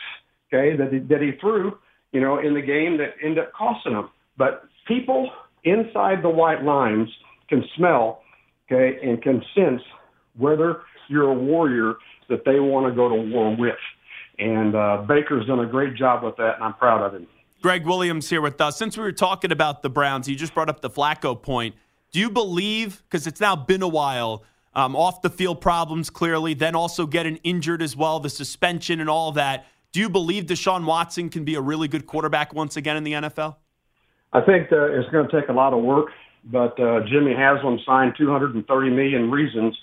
okay, 0.52 0.76
that 0.76 0.92
he, 0.92 0.98
that 0.98 1.22
he 1.22 1.32
threw, 1.40 1.78
you 2.10 2.20
know, 2.20 2.38
in 2.38 2.54
the 2.54 2.60
game 2.60 2.98
that 2.98 3.14
ended 3.22 3.38
up 3.38 3.52
costing 3.52 3.92
him. 3.92 4.08
But 4.36 4.64
people 4.88 5.30
inside 5.62 6.24
the 6.24 6.28
white 6.28 6.64
lines 6.64 7.08
can 7.48 7.64
smell, 7.76 8.22
okay, 8.70 8.98
and 9.02 9.22
can 9.22 9.42
sense 9.54 9.82
whether 10.36 10.82
you're 11.08 11.30
a 11.30 11.34
warrior 11.34 11.94
that 12.28 12.44
they 12.44 12.60
want 12.60 12.86
to 12.86 12.94
go 12.94 13.08
to 13.08 13.14
war 13.14 13.56
with. 13.56 13.74
And 14.38 14.74
uh, 14.74 15.04
Baker's 15.06 15.46
done 15.46 15.60
a 15.60 15.66
great 15.66 15.96
job 15.96 16.22
with 16.22 16.36
that, 16.36 16.54
and 16.56 16.64
I'm 16.64 16.74
proud 16.74 17.02
of 17.02 17.14
him. 17.14 17.26
Gregg 17.62 17.84
Williams 17.84 18.30
here 18.30 18.40
with 18.40 18.60
us. 18.60 18.78
Since 18.78 18.96
we 18.96 19.02
were 19.02 19.12
talking 19.12 19.52
about 19.52 19.82
the 19.82 19.90
Browns, 19.90 20.28
you 20.28 20.34
just 20.34 20.54
brought 20.54 20.70
up 20.70 20.80
the 20.80 20.88
Flacco 20.88 21.40
point. 21.40 21.74
Do 22.10 22.18
you 22.18 22.30
believe, 22.30 23.02
because 23.02 23.26
it's 23.26 23.40
now 23.40 23.54
been 23.54 23.82
a 23.82 23.88
while, 23.88 24.44
um, 24.74 24.96
off 24.96 25.20
the 25.20 25.30
field 25.30 25.60
problems 25.60 26.08
clearly, 26.10 26.54
then 26.54 26.74
also 26.74 27.06
getting 27.06 27.36
injured 27.38 27.82
as 27.82 27.96
well, 27.96 28.20
the 28.20 28.30
suspension 28.30 29.00
and 29.00 29.10
all 29.10 29.32
that. 29.32 29.66
Do 29.92 30.00
you 30.00 30.08
believe 30.08 30.44
Deshaun 30.44 30.84
Watson 30.84 31.28
can 31.28 31.44
be 31.44 31.56
a 31.56 31.60
really 31.60 31.88
good 31.88 32.06
quarterback 32.06 32.54
once 32.54 32.76
again 32.76 32.96
in 32.96 33.04
the 33.04 33.12
NFL? 33.12 33.56
I 34.32 34.40
think 34.40 34.70
uh, 34.72 34.92
it's 34.92 35.10
going 35.10 35.28
to 35.28 35.40
take 35.40 35.50
a 35.50 35.52
lot 35.52 35.72
of 35.72 35.82
work, 35.82 36.06
but 36.44 36.78
uh, 36.80 37.00
Jimmy 37.10 37.34
Haslam 37.36 37.78
signed 37.86 38.14
230 38.16 38.90
million 38.90 39.30
reasons 39.30 39.76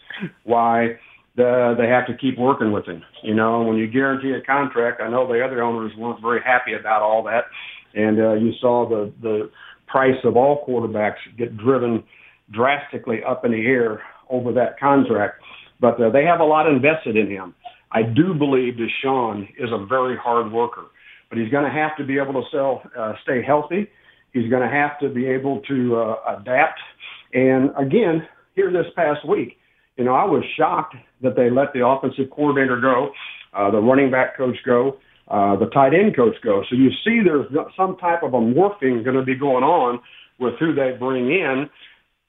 why 0.43 0.97
the, 1.35 1.75
they 1.77 1.87
have 1.87 2.07
to 2.07 2.17
keep 2.17 2.37
working 2.37 2.71
with 2.71 2.85
him. 2.85 3.03
You 3.23 3.35
know, 3.35 3.61
when 3.61 3.77
you 3.77 3.87
guarantee 3.87 4.31
a 4.31 4.41
contract, 4.41 5.01
I 5.01 5.09
know 5.09 5.27
the 5.27 5.43
other 5.43 5.61
owners 5.61 5.91
weren't 5.97 6.21
very 6.21 6.41
happy 6.41 6.73
about 6.73 7.01
all 7.01 7.23
that, 7.23 7.45
and 7.93 8.19
uh, 8.19 8.33
you 8.33 8.53
saw 8.59 8.87
the 8.89 9.13
the 9.21 9.49
price 9.87 10.17
of 10.25 10.35
all 10.35 10.65
quarterbacks 10.67 11.17
get 11.37 11.55
driven 11.57 12.03
drastically 12.51 13.19
up 13.23 13.45
in 13.45 13.51
the 13.51 13.65
air 13.65 14.01
over 14.29 14.51
that 14.53 14.79
contract. 14.79 15.41
But 15.79 16.01
uh, 16.01 16.09
they 16.09 16.25
have 16.25 16.39
a 16.39 16.43
lot 16.43 16.67
invested 16.67 17.15
in 17.15 17.29
him. 17.29 17.53
I 17.91 18.01
do 18.01 18.33
believe 18.33 18.73
Deshaun 18.73 19.47
is 19.57 19.69
a 19.71 19.85
very 19.85 20.17
hard 20.17 20.51
worker, 20.51 20.85
but 21.29 21.37
he's 21.37 21.49
going 21.49 21.63
to 21.63 21.71
have 21.71 21.95
to 21.97 22.03
be 22.03 22.17
able 22.19 22.33
to 22.33 22.43
sell, 22.51 22.81
uh, 22.97 23.13
stay 23.23 23.41
healthy. 23.41 23.87
He's 24.37 24.49
going 24.49 24.67
to 24.67 24.73
have 24.73 24.99
to 24.99 25.09
be 25.09 25.25
able 25.25 25.61
to 25.61 25.95
uh, 25.95 26.37
adapt. 26.39 26.79
And 27.33 27.71
again, 27.77 28.27
here 28.55 28.71
this 28.71 28.91
past 28.95 29.27
week, 29.27 29.57
you 29.97 30.03
know, 30.03 30.13
I 30.13 30.25
was 30.25 30.43
shocked 30.57 30.95
that 31.21 31.35
they 31.35 31.49
let 31.49 31.73
the 31.73 31.85
offensive 31.85 32.29
coordinator 32.29 32.79
go, 32.79 33.09
uh, 33.53 33.71
the 33.71 33.79
running 33.79 34.11
back 34.11 34.37
coach 34.37 34.57
go, 34.65 34.97
uh, 35.29 35.55
the 35.57 35.65
tight 35.67 35.93
end 35.93 36.15
coach 36.15 36.35
go. 36.43 36.63
So 36.69 36.75
you 36.75 36.89
see 37.03 37.21
there's 37.23 37.47
some 37.75 37.97
type 37.97 38.23
of 38.23 38.33
a 38.33 38.39
morphing 38.39 39.03
going 39.03 39.17
to 39.17 39.23
be 39.23 39.35
going 39.35 39.63
on 39.63 39.99
with 40.39 40.53
who 40.59 40.73
they 40.75 40.91
bring 40.97 41.31
in 41.31 41.69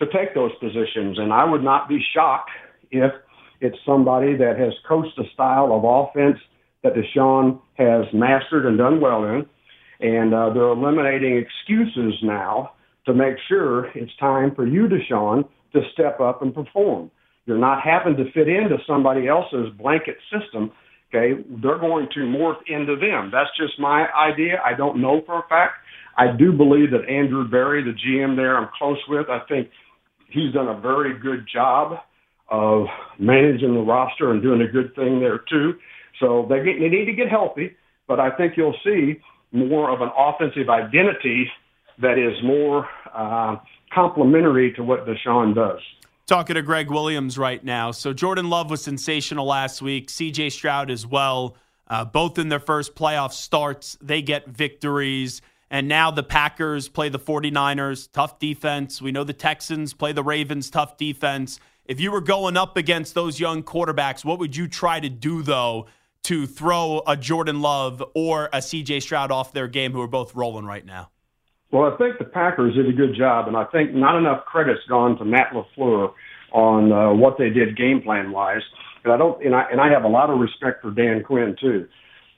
to 0.00 0.06
take 0.06 0.34
those 0.34 0.52
positions. 0.60 1.18
And 1.18 1.32
I 1.32 1.44
would 1.44 1.62
not 1.62 1.88
be 1.88 2.00
shocked 2.14 2.50
if 2.90 3.12
it's 3.60 3.76
somebody 3.84 4.36
that 4.36 4.58
has 4.58 4.72
coached 4.88 5.18
a 5.18 5.24
style 5.34 5.72
of 5.72 5.84
offense 5.84 6.38
that 6.82 6.94
Deshaun 6.94 7.60
has 7.74 8.06
mastered 8.14 8.66
and 8.66 8.78
done 8.78 9.00
well 9.00 9.24
in. 9.24 9.46
And 10.00 10.32
uh, 10.32 10.50
they're 10.54 10.68
eliminating 10.68 11.36
excuses 11.36 12.14
now 12.22 12.72
to 13.06 13.14
make 13.14 13.34
sure 13.48 13.86
it's 13.96 14.12
time 14.20 14.54
for 14.54 14.66
you, 14.66 14.86
Deshaun, 14.86 15.48
to 15.72 15.80
step 15.92 16.20
up 16.20 16.42
and 16.42 16.54
perform. 16.54 17.10
You're 17.46 17.58
not 17.58 17.82
having 17.82 18.16
to 18.16 18.30
fit 18.32 18.48
into 18.48 18.76
somebody 18.86 19.26
else's 19.26 19.68
blanket 19.78 20.16
system. 20.30 20.70
Okay, 21.08 21.42
they're 21.62 21.78
going 21.78 22.06
to 22.12 22.20
morph 22.20 22.58
into 22.66 22.94
them. 22.96 23.30
That's 23.32 23.48
just 23.58 23.80
my 23.80 24.06
idea. 24.12 24.60
I 24.62 24.76
don't 24.76 25.00
know 25.00 25.22
for 25.24 25.38
a 25.38 25.48
fact. 25.48 25.76
I 26.18 26.36
do 26.36 26.52
believe 26.52 26.90
that 26.90 27.08
Andrew 27.08 27.48
Berry, 27.48 27.82
the 27.82 27.92
GM 27.92 28.36
there, 28.36 28.58
I'm 28.58 28.68
close 28.76 28.98
with. 29.08 29.30
I 29.30 29.38
think 29.48 29.70
he's 30.30 30.52
done 30.52 30.68
a 30.68 30.78
very 30.78 31.18
good 31.18 31.46
job 31.50 32.00
of 32.50 32.86
managing 33.18 33.72
the 33.74 33.80
roster 33.80 34.30
and 34.32 34.42
doing 34.42 34.60
a 34.60 34.68
good 34.68 34.94
thing 34.94 35.20
there 35.20 35.40
too. 35.48 35.74
So 36.20 36.46
they, 36.50 36.56
get, 36.56 36.80
they 36.80 36.88
need 36.88 37.06
to 37.06 37.12
get 37.12 37.28
healthy, 37.30 37.72
but 38.06 38.20
I 38.20 38.30
think 38.36 38.54
you'll 38.56 38.76
see 38.84 39.20
more 39.52 39.90
of 39.90 40.00
an 40.00 40.10
offensive 40.16 40.68
identity 40.68 41.50
that 42.00 42.18
is 42.18 42.34
more 42.42 42.88
uh, 43.14 43.56
complementary 43.92 44.72
to 44.74 44.82
what 44.82 45.06
Deshaun 45.06 45.54
does. 45.54 45.80
Talking 46.26 46.54
to 46.54 46.62
Gregg 46.62 46.90
Williams 46.90 47.38
right 47.38 47.62
now. 47.64 47.90
So 47.90 48.12
Jordan 48.12 48.50
Love 48.50 48.70
was 48.70 48.82
sensational 48.82 49.46
last 49.46 49.80
week. 49.80 50.08
CJ 50.08 50.52
Stroud 50.52 50.90
as 50.90 51.06
well. 51.06 51.56
Uh, 51.86 52.04
both 52.04 52.38
in 52.38 52.50
their 52.50 52.60
first 52.60 52.94
playoff 52.94 53.32
starts, 53.32 53.96
they 54.02 54.20
get 54.20 54.46
victories. 54.46 55.40
And 55.70 55.88
now 55.88 56.10
the 56.10 56.22
Packers 56.22 56.88
play 56.88 57.08
the 57.08 57.18
49ers, 57.18 58.10
tough 58.12 58.38
defense. 58.38 59.02
We 59.02 59.12
know 59.12 59.24
the 59.24 59.32
Texans 59.32 59.94
play 59.94 60.12
the 60.12 60.22
Ravens, 60.22 60.70
tough 60.70 60.96
defense. 60.96 61.60
If 61.86 62.00
you 62.00 62.10
were 62.10 62.20
going 62.20 62.56
up 62.56 62.76
against 62.76 63.14
those 63.14 63.40
young 63.40 63.62
quarterbacks, 63.62 64.24
what 64.24 64.38
would 64.38 64.54
you 64.54 64.68
try 64.68 65.00
to 65.00 65.08
do, 65.08 65.42
though, 65.42 65.86
to 66.24 66.46
throw 66.46 67.02
a 67.06 67.16
Jordan 67.16 67.60
Love 67.60 68.02
or 68.14 68.46
a 68.46 68.58
CJ 68.58 69.02
Stroud 69.02 69.30
off 69.30 69.52
their 69.52 69.68
game 69.68 69.92
who 69.92 70.00
are 70.00 70.08
both 70.08 70.34
rolling 70.34 70.64
right 70.64 70.84
now? 70.84 71.10
Well, 71.70 71.92
I 71.92 71.96
think 71.98 72.18
the 72.18 72.24
Packers 72.24 72.74
did 72.74 72.88
a 72.88 72.92
good 72.92 73.14
job, 73.16 73.46
and 73.46 73.56
I 73.56 73.64
think 73.64 73.94
not 73.94 74.16
enough 74.16 74.44
credit's 74.46 74.80
gone 74.88 75.18
to 75.18 75.24
Matt 75.24 75.52
LaFleur 75.52 76.12
on 76.52 76.92
uh, 76.92 77.12
what 77.12 77.36
they 77.38 77.50
did 77.50 77.76
game 77.76 78.00
plan 78.02 78.30
wise. 78.32 78.62
And 79.04 79.12
I 79.12 79.16
don't, 79.18 79.44
and 79.44 79.54
I, 79.54 79.64
and 79.70 79.80
I 79.80 79.90
have 79.90 80.04
a 80.04 80.08
lot 80.08 80.30
of 80.30 80.38
respect 80.38 80.80
for 80.82 80.90
Dan 80.90 81.22
Quinn 81.22 81.56
too. 81.60 81.86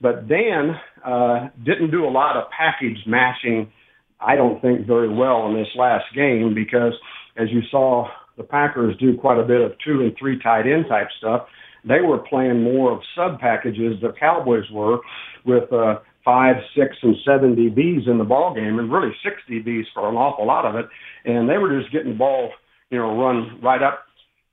But 0.01 0.29
Dan 0.29 0.75
uh, 1.05 1.49
didn't 1.65 1.91
do 1.91 2.07
a 2.07 2.11
lot 2.11 2.37
of 2.37 2.45
package 2.51 2.99
matching. 3.07 3.71
I 4.19 4.35
don't 4.35 4.61
think, 4.61 4.87
very 4.87 5.09
well 5.09 5.47
in 5.49 5.55
this 5.55 5.69
last 5.77 6.05
game 6.15 6.55
because, 6.55 6.93
as 7.37 7.49
you 7.51 7.63
saw, 7.71 8.09
the 8.37 8.43
Packers 8.43 8.97
do 8.99 9.17
quite 9.17 9.39
a 9.39 9.45
bit 9.45 9.61
of 9.61 9.73
two 9.85 10.01
and 10.01 10.15
three 10.19 10.39
tight 10.39 10.67
end 10.67 10.87
type 10.89 11.09
stuff. 11.19 11.47
They 11.85 12.01
were 12.01 12.19
playing 12.19 12.63
more 12.63 12.93
of 12.93 13.01
sub 13.17 13.41
packages. 13.41 14.01
The 14.01 14.13
Cowboys 14.19 14.65
were 14.73 14.99
with 15.45 15.73
uh, 15.73 16.01
five, 16.25 16.57
six, 16.77 16.97
and 17.03 17.17
seven 17.25 17.57
DBs 17.57 18.09
in 18.09 18.19
the 18.19 18.25
ball 18.25 18.55
game, 18.55 18.79
and 18.79 18.93
really 18.93 19.13
six 19.25 19.37
DBs 19.51 19.85
for 19.95 20.09
an 20.09 20.17
awful 20.17 20.47
lot 20.47 20.67
of 20.67 20.75
it. 20.75 20.87
And 21.25 21.49
they 21.49 21.59
were 21.59 21.81
just 21.81 21.93
getting 21.93 22.13
the 22.13 22.19
ball, 22.19 22.51
you 22.91 22.99
know, 22.99 23.17
run 23.17 23.61
right 23.63 23.83
up 23.83 24.01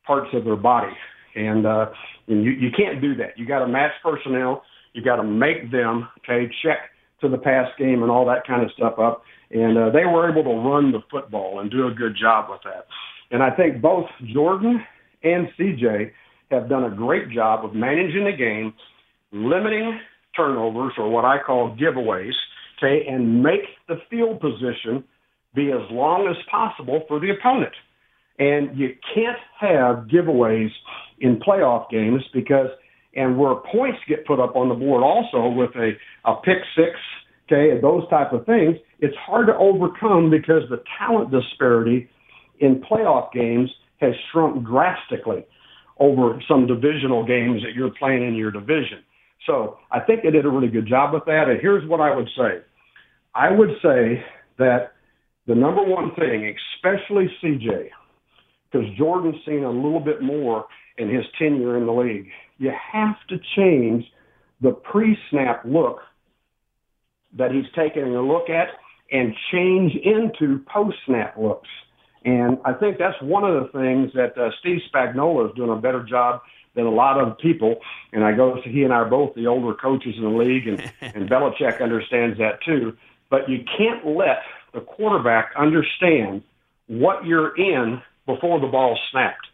parts 0.05 0.29
of 0.33 0.45
their 0.45 0.55
body. 0.55 0.93
And 1.35 1.65
uh, 1.65 1.87
and 2.27 2.43
you 2.43 2.51
you 2.51 2.69
can't 2.75 3.01
do 3.01 3.15
that. 3.15 3.37
You 3.37 3.45
got 3.45 3.59
to 3.59 3.67
match 3.67 3.91
personnel. 4.03 4.63
You 4.93 5.03
got 5.03 5.17
to 5.17 5.23
make 5.23 5.71
them 5.71 6.07
okay 6.19 6.51
check 6.63 6.77
to 7.21 7.29
the 7.29 7.37
pass 7.37 7.67
game 7.77 8.01
and 8.01 8.11
all 8.11 8.25
that 8.25 8.45
kind 8.47 8.63
of 8.63 8.71
stuff 8.71 8.99
up. 8.99 9.23
And 9.51 9.77
uh, 9.77 9.89
they 9.91 10.05
were 10.05 10.29
able 10.29 10.43
to 10.43 10.69
run 10.69 10.91
the 10.91 10.99
football 11.09 11.59
and 11.59 11.71
do 11.71 11.87
a 11.87 11.91
good 11.91 12.15
job 12.19 12.49
with 12.49 12.61
that. 12.63 12.85
And 13.31 13.43
I 13.43 13.49
think 13.51 13.81
both 13.81 14.05
Jordan 14.33 14.83
and 15.23 15.47
CJ 15.59 16.11
have 16.51 16.69
done 16.69 16.85
a 16.85 16.95
great 16.95 17.29
job 17.29 17.65
of 17.65 17.73
managing 17.73 18.25
the 18.25 18.37
game, 18.37 18.73
limiting 19.31 19.99
turnovers 20.35 20.93
or 20.97 21.09
what 21.09 21.25
I 21.25 21.37
call 21.45 21.75
giveaways, 21.75 22.33
okay, 22.77 23.05
and 23.07 23.43
make 23.43 23.61
the 23.87 23.95
field 24.09 24.39
position 24.39 25.03
be 25.55 25.71
as 25.71 25.81
long 25.91 26.27
as 26.29 26.37
possible 26.49 27.03
for 27.07 27.19
the 27.19 27.31
opponent. 27.31 27.73
And 28.39 28.77
you 28.77 28.89
can't 29.13 29.37
have 29.59 30.07
giveaways 30.07 30.69
in 31.19 31.39
playoff 31.39 31.89
games 31.89 32.21
because, 32.33 32.69
and 33.15 33.37
where 33.37 33.55
points 33.71 33.97
get 34.07 34.25
put 34.27 34.39
up 34.39 34.55
on 34.55 34.69
the 34.69 34.75
board 34.75 35.03
also 35.03 35.49
with 35.49 35.71
a, 35.75 35.93
a 36.29 36.35
pick 36.43 36.59
six, 36.75 36.91
okay, 37.47 37.81
those 37.81 38.07
type 38.09 38.31
of 38.31 38.45
things, 38.45 38.77
it's 38.99 39.15
hard 39.17 39.47
to 39.47 39.55
overcome 39.55 40.29
because 40.29 40.63
the 40.69 40.83
talent 40.99 41.31
disparity 41.31 42.09
in 42.59 42.81
playoff 42.81 43.31
games 43.31 43.71
has 43.99 44.13
shrunk 44.31 44.63
drastically 44.63 45.45
over 45.99 46.41
some 46.47 46.67
divisional 46.67 47.25
games 47.25 47.61
that 47.63 47.73
you're 47.75 47.91
playing 47.97 48.27
in 48.27 48.35
your 48.35 48.51
division. 48.51 49.03
So 49.45 49.77
I 49.91 49.99
think 49.99 50.23
they 50.23 50.31
did 50.31 50.45
a 50.45 50.49
really 50.49 50.67
good 50.67 50.87
job 50.87 51.13
with 51.13 51.25
that. 51.25 51.45
And 51.47 51.59
here's 51.61 51.87
what 51.87 52.01
I 52.01 52.15
would 52.15 52.29
say. 52.37 52.61
I 53.33 53.51
would 53.51 53.71
say 53.81 54.23
that 54.57 54.93
the 55.47 55.55
number 55.55 55.83
one 55.83 56.11
thing, 56.15 56.53
especially 56.75 57.27
CJ, 57.41 57.89
because 58.71 58.87
Jordan's 58.97 59.35
seen 59.45 59.63
a 59.63 59.71
little 59.71 59.99
bit 59.99 60.21
more 60.21 60.65
in 60.97 61.07
his 61.13 61.23
tenure 61.39 61.77
in 61.77 61.85
the 61.85 61.91
league, 61.93 62.27
you 62.57 62.71
have 62.91 63.15
to 63.29 63.37
change 63.55 64.03
the 64.61 64.71
pre-snap 64.71 65.63
look 65.65 65.99
that 67.37 67.51
he's 67.51 67.65
taking 67.75 68.15
a 68.15 68.21
look 68.21 68.49
at 68.49 68.69
and 69.11 69.33
change 69.51 69.93
into 70.03 70.59
post-snap 70.73 71.37
looks. 71.37 71.69
And 72.25 72.57
I 72.65 72.73
think 72.73 72.97
that's 72.97 73.19
one 73.21 73.43
of 73.43 73.63
the 73.63 73.69
things 73.79 74.11
that 74.13 74.37
uh, 74.37 74.49
Steve 74.59 74.79
Spagnuolo 74.93 75.49
is 75.49 75.55
doing 75.55 75.69
a 75.69 75.75
better 75.75 76.03
job 76.03 76.41
than 76.75 76.85
a 76.85 76.91
lot 76.91 77.19
of 77.19 77.37
people. 77.37 77.77
And 78.13 78.23
I 78.23 78.33
go, 78.33 78.61
he 78.63 78.83
and 78.83 78.93
I 78.93 78.97
are 78.97 79.09
both 79.09 79.35
the 79.35 79.47
older 79.47 79.73
coaches 79.73 80.15
in 80.17 80.23
the 80.23 80.29
league, 80.29 80.67
and, 80.67 80.79
and 81.01 81.29
Belichick 81.29 81.81
understands 81.81 82.37
that 82.37 82.61
too. 82.63 82.95
But 83.29 83.49
you 83.49 83.63
can't 83.77 84.05
let 84.05 84.39
the 84.73 84.81
quarterback 84.81 85.51
understand 85.57 86.43
what 86.87 87.25
you're 87.25 87.55
in 87.57 88.01
before 88.25 88.59
the 88.59 88.67
ball 88.67 88.97
snapped. 89.11 89.47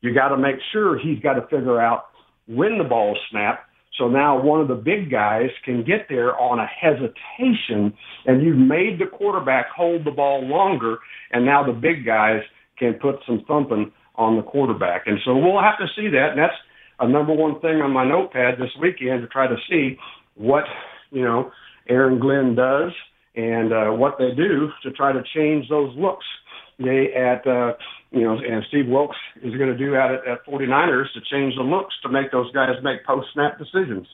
You 0.00 0.14
got 0.14 0.28
to 0.28 0.36
make 0.36 0.56
sure 0.72 0.98
he's 0.98 1.20
got 1.20 1.34
to 1.34 1.42
figure 1.42 1.80
out 1.80 2.06
when 2.46 2.78
the 2.78 2.84
ball 2.84 3.16
snapped 3.30 3.68
so 3.98 4.08
now 4.08 4.40
one 4.40 4.60
of 4.60 4.68
the 4.68 4.74
big 4.74 5.10
guys 5.10 5.50
can 5.64 5.84
get 5.84 6.06
there 6.08 6.36
on 6.38 6.58
a 6.58 6.66
hesitation, 6.66 7.92
and 8.26 8.42
you've 8.42 8.56
made 8.56 8.98
the 8.98 9.06
quarterback 9.06 9.66
hold 9.74 10.04
the 10.04 10.10
ball 10.10 10.44
longer, 10.46 10.98
and 11.30 11.44
now 11.44 11.64
the 11.64 11.72
big 11.72 12.04
guys 12.04 12.40
can 12.78 12.94
put 12.94 13.16
some 13.26 13.44
thumping 13.46 13.92
on 14.16 14.36
the 14.36 14.42
quarterback. 14.42 15.06
And 15.06 15.18
so 15.24 15.36
we'll 15.36 15.60
have 15.60 15.78
to 15.78 15.86
see 15.94 16.08
that, 16.08 16.30
and 16.30 16.38
that's 16.38 16.54
a 17.00 17.08
number 17.08 17.32
one 17.32 17.60
thing 17.60 17.80
on 17.80 17.92
my 17.92 18.04
notepad 18.04 18.54
this 18.58 18.70
weekend 18.80 19.22
to 19.22 19.28
try 19.28 19.46
to 19.46 19.56
see 19.68 19.96
what 20.34 20.64
you 21.10 21.22
know 21.22 21.50
Aaron 21.88 22.18
Glenn 22.18 22.54
does 22.54 22.92
and 23.36 23.72
uh, 23.72 23.90
what 23.90 24.16
they 24.18 24.30
do 24.36 24.70
to 24.82 24.90
try 24.92 25.12
to 25.12 25.22
change 25.34 25.68
those 25.68 25.94
looks 25.96 26.24
they 26.78 27.12
at 27.14 27.46
uh, 27.46 27.74
you 28.14 28.22
know, 28.22 28.38
and 28.38 28.64
Steve 28.68 28.86
Wilks 28.86 29.16
is 29.42 29.54
going 29.56 29.70
to 29.70 29.76
do 29.76 29.96
at, 29.96 30.12
at 30.26 30.46
49ers 30.46 31.12
to 31.14 31.20
change 31.30 31.56
the 31.56 31.62
looks 31.62 31.94
to 32.02 32.08
make 32.08 32.30
those 32.30 32.50
guys 32.52 32.76
make 32.82 33.04
post 33.04 33.28
snap 33.32 33.58
decisions. 33.58 34.06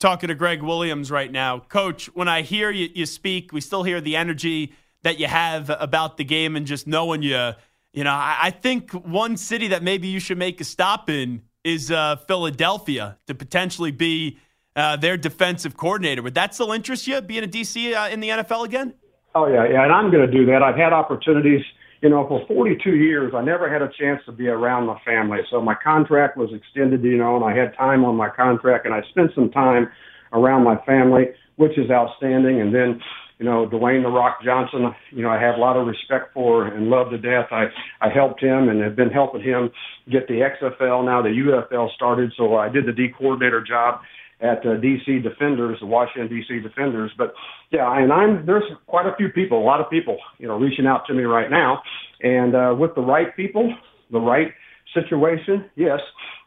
Talking 0.00 0.28
to 0.28 0.34
Gregg 0.34 0.60
Williams 0.60 1.10
right 1.10 1.30
now. 1.30 1.60
Coach, 1.60 2.06
when 2.14 2.26
I 2.26 2.42
hear 2.42 2.70
you, 2.70 2.88
you 2.94 3.06
speak, 3.06 3.52
we 3.52 3.60
still 3.60 3.84
hear 3.84 4.00
the 4.00 4.16
energy 4.16 4.72
that 5.02 5.20
you 5.20 5.28
have 5.28 5.70
about 5.70 6.16
the 6.16 6.24
game 6.24 6.56
and 6.56 6.66
just 6.66 6.86
knowing 6.86 7.22
you. 7.22 7.52
You 7.92 8.02
know, 8.02 8.10
I, 8.10 8.36
I 8.42 8.50
think 8.50 8.90
one 8.90 9.36
city 9.36 9.68
that 9.68 9.84
maybe 9.84 10.08
you 10.08 10.18
should 10.18 10.36
make 10.38 10.60
a 10.60 10.64
stop 10.64 11.08
in 11.08 11.42
is 11.62 11.92
uh, 11.92 12.16
Philadelphia 12.16 13.18
to 13.28 13.34
potentially 13.36 13.92
be 13.92 14.38
uh, 14.74 14.96
their 14.96 15.16
defensive 15.16 15.76
coordinator. 15.76 16.22
Would 16.22 16.34
that 16.34 16.54
still 16.54 16.72
interest 16.72 17.06
you, 17.06 17.20
being 17.20 17.44
a 17.44 17.46
DC 17.46 17.94
uh, 17.94 18.10
in 18.10 18.18
the 18.18 18.30
NFL 18.30 18.64
again? 18.64 18.94
Oh, 19.36 19.46
yeah, 19.46 19.64
yeah. 19.64 19.84
And 19.84 19.92
I'm 19.92 20.10
going 20.10 20.28
to 20.28 20.32
do 20.32 20.44
that. 20.46 20.60
I've 20.60 20.76
had 20.76 20.92
opportunities– 20.92 21.62
you 22.04 22.10
know, 22.10 22.28
for 22.28 22.46
42 22.46 22.96
years, 22.96 23.32
I 23.34 23.42
never 23.42 23.72
had 23.72 23.80
a 23.80 23.88
chance 23.98 24.20
to 24.26 24.32
be 24.32 24.48
around 24.48 24.84
my 24.84 25.00
family. 25.06 25.38
So 25.50 25.62
my 25.62 25.74
contract 25.74 26.36
was 26.36 26.50
extended, 26.52 27.02
you 27.02 27.16
know, 27.16 27.34
and 27.34 27.42
I 27.42 27.56
had 27.56 27.74
time 27.78 28.04
on 28.04 28.14
my 28.14 28.28
contract, 28.28 28.84
and 28.84 28.92
I 28.92 29.00
spent 29.08 29.30
some 29.34 29.50
time 29.50 29.88
around 30.34 30.64
my 30.64 30.76
family, 30.84 31.28
which 31.56 31.78
is 31.78 31.90
outstanding. 31.90 32.60
And 32.60 32.74
then, 32.74 33.00
you 33.38 33.46
know, 33.46 33.66
Dwayne 33.66 34.02
the 34.02 34.10
Rock 34.10 34.40
Johnson, 34.44 34.94
you 35.12 35.22
know, 35.22 35.30
I 35.30 35.40
have 35.40 35.54
a 35.54 35.58
lot 35.58 35.78
of 35.78 35.86
respect 35.86 36.34
for 36.34 36.66
and 36.66 36.90
love 36.90 37.08
to 37.08 37.16
death. 37.16 37.46
I 37.50 37.68
I 38.02 38.10
helped 38.10 38.42
him 38.42 38.68
and 38.68 38.82
have 38.82 38.96
been 38.96 39.08
helping 39.08 39.40
him 39.40 39.70
get 40.12 40.28
the 40.28 40.44
XFL 40.44 41.06
now 41.06 41.22
the 41.22 41.30
UFL 41.30 41.90
started. 41.94 42.34
So 42.36 42.56
I 42.56 42.68
did 42.68 42.84
the 42.84 42.92
D 42.92 43.14
coordinator 43.16 43.62
job 43.62 44.02
at 44.40 44.58
uh, 44.60 44.76
DC 44.80 45.22
Defenders, 45.22 45.78
the 45.80 45.86
Washington 45.86 46.28
DC 46.28 46.62
Defenders. 46.62 47.12
But 47.16 47.34
yeah, 47.70 47.90
and 47.96 48.12
I'm 48.12 48.44
there's 48.46 48.64
quite 48.86 49.06
a 49.06 49.14
few 49.16 49.28
people, 49.28 49.62
a 49.62 49.64
lot 49.64 49.80
of 49.80 49.90
people, 49.90 50.18
you 50.38 50.48
know, 50.48 50.58
reaching 50.58 50.86
out 50.86 51.06
to 51.06 51.14
me 51.14 51.22
right 51.22 51.50
now, 51.50 51.82
and 52.22 52.54
uh, 52.54 52.74
with 52.78 52.94
the 52.94 53.02
right 53.02 53.34
people, 53.36 53.74
the 54.10 54.20
right 54.20 54.48
situation, 54.92 55.70
yes, 55.76 56.00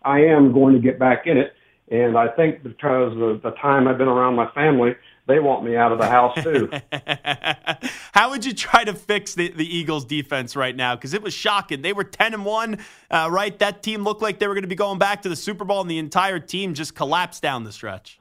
I 0.03 0.19
am 0.19 0.53
going 0.53 0.73
to 0.73 0.79
get 0.79 0.99
back 0.99 1.23
in 1.25 1.37
it. 1.37 1.53
And 1.89 2.17
I 2.17 2.27
think 2.35 2.63
because 2.63 3.13
of 3.13 3.41
the 3.41 3.51
time 3.61 3.87
I've 3.87 3.97
been 3.97 4.07
around 4.07 4.35
my 4.35 4.49
family, 4.51 4.91
they 5.27 5.39
want 5.39 5.63
me 5.63 5.75
out 5.75 5.91
of 5.91 5.99
the 5.99 6.07
house 6.07 6.41
too. 6.41 6.69
How 8.13 8.29
would 8.29 8.45
you 8.45 8.53
try 8.53 8.83
to 8.83 8.93
fix 8.93 9.35
the, 9.35 9.49
the 9.49 9.65
Eagles 9.65 10.05
defense 10.05 10.55
right 10.55 10.75
now? 10.75 10.95
Because 10.95 11.13
it 11.13 11.21
was 11.21 11.33
shocking. 11.33 11.81
They 11.81 11.93
were 11.93 12.05
10 12.05 12.33
and 12.33 12.45
1, 12.45 12.79
uh, 13.11 13.27
right? 13.29 13.57
That 13.59 13.83
team 13.83 14.03
looked 14.03 14.21
like 14.21 14.39
they 14.39 14.47
were 14.47 14.53
going 14.53 14.63
to 14.63 14.69
be 14.69 14.75
going 14.75 14.99
back 14.99 15.21
to 15.23 15.29
the 15.29 15.35
Super 15.35 15.65
Bowl, 15.65 15.81
and 15.81 15.91
the 15.91 15.97
entire 15.97 16.39
team 16.39 16.73
just 16.73 16.95
collapsed 16.95 17.41
down 17.41 17.65
the 17.65 17.71
stretch. 17.71 18.19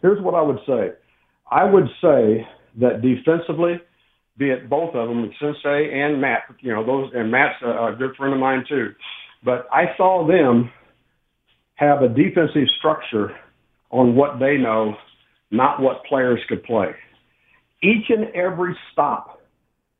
Here's 0.00 0.20
what 0.22 0.34
I 0.34 0.42
would 0.42 0.60
say 0.66 0.92
I 1.50 1.64
would 1.64 1.88
say 2.00 2.48
that 2.78 3.02
defensively, 3.02 3.80
be 4.38 4.50
it 4.50 4.70
both 4.70 4.94
of 4.94 5.08
them, 5.08 5.30
Desai 5.40 5.92
and 5.92 6.20
Matt, 6.20 6.44
you 6.60 6.72
know, 6.72 6.84
those, 6.84 7.10
and 7.14 7.30
Matt's 7.30 7.60
a, 7.62 7.88
a 7.88 7.96
good 7.96 8.16
friend 8.16 8.32
of 8.32 8.40
mine 8.40 8.64
too. 8.68 8.94
But 9.44 9.68
I 9.72 9.94
saw 9.96 10.26
them 10.26 10.70
have 11.74 12.02
a 12.02 12.08
defensive 12.08 12.68
structure 12.78 13.36
on 13.90 14.14
what 14.14 14.38
they 14.38 14.56
know, 14.56 14.96
not 15.50 15.80
what 15.80 16.04
players 16.04 16.40
could 16.48 16.62
play. 16.64 16.94
Each 17.82 18.10
and 18.10 18.26
every 18.34 18.76
stop 18.92 19.40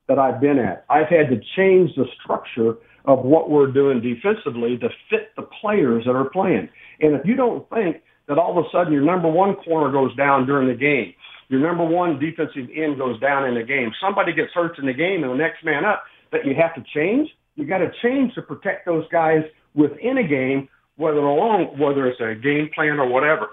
that 0.08 0.18
I've 0.18 0.40
been 0.40 0.58
at, 0.58 0.84
I've 0.90 1.08
had 1.08 1.28
to 1.30 1.40
change 1.56 1.94
the 1.96 2.04
structure 2.22 2.74
of 3.04 3.24
what 3.24 3.50
we're 3.50 3.70
doing 3.70 4.00
defensively 4.00 4.76
to 4.78 4.88
fit 5.08 5.30
the 5.36 5.42
players 5.60 6.04
that 6.04 6.14
are 6.14 6.28
playing. 6.28 6.68
And 7.00 7.14
if 7.14 7.24
you 7.24 7.34
don't 7.34 7.68
think 7.70 8.02
that 8.28 8.38
all 8.38 8.58
of 8.58 8.64
a 8.64 8.68
sudden 8.70 8.92
your 8.92 9.04
number 9.04 9.28
one 9.28 9.56
corner 9.56 9.90
goes 9.90 10.14
down 10.16 10.46
during 10.46 10.68
the 10.68 10.74
game, 10.74 11.14
your 11.48 11.60
number 11.60 11.84
one 11.84 12.18
defensive 12.18 12.68
end 12.74 12.98
goes 12.98 13.18
down 13.20 13.46
in 13.48 13.54
the 13.54 13.62
game, 13.62 13.90
somebody 14.00 14.32
gets 14.32 14.52
hurt 14.52 14.78
in 14.78 14.86
the 14.86 14.92
game 14.92 15.24
and 15.24 15.32
the 15.32 15.36
next 15.36 15.64
man 15.64 15.84
up, 15.84 16.04
that 16.30 16.44
you 16.44 16.54
have 16.54 16.74
to 16.74 16.84
change, 16.94 17.28
you 17.56 17.66
got 17.66 17.78
to 17.78 17.90
change 18.02 18.34
to 18.34 18.42
protect 18.42 18.86
those 18.86 19.04
guys 19.10 19.42
within 19.74 20.18
a 20.18 20.26
game 20.26 20.68
whether 20.96 21.18
along 21.18 21.78
whether 21.78 22.06
it's 22.06 22.20
a 22.20 22.34
game 22.40 22.68
plan 22.74 23.00
or 23.00 23.08
whatever. 23.08 23.48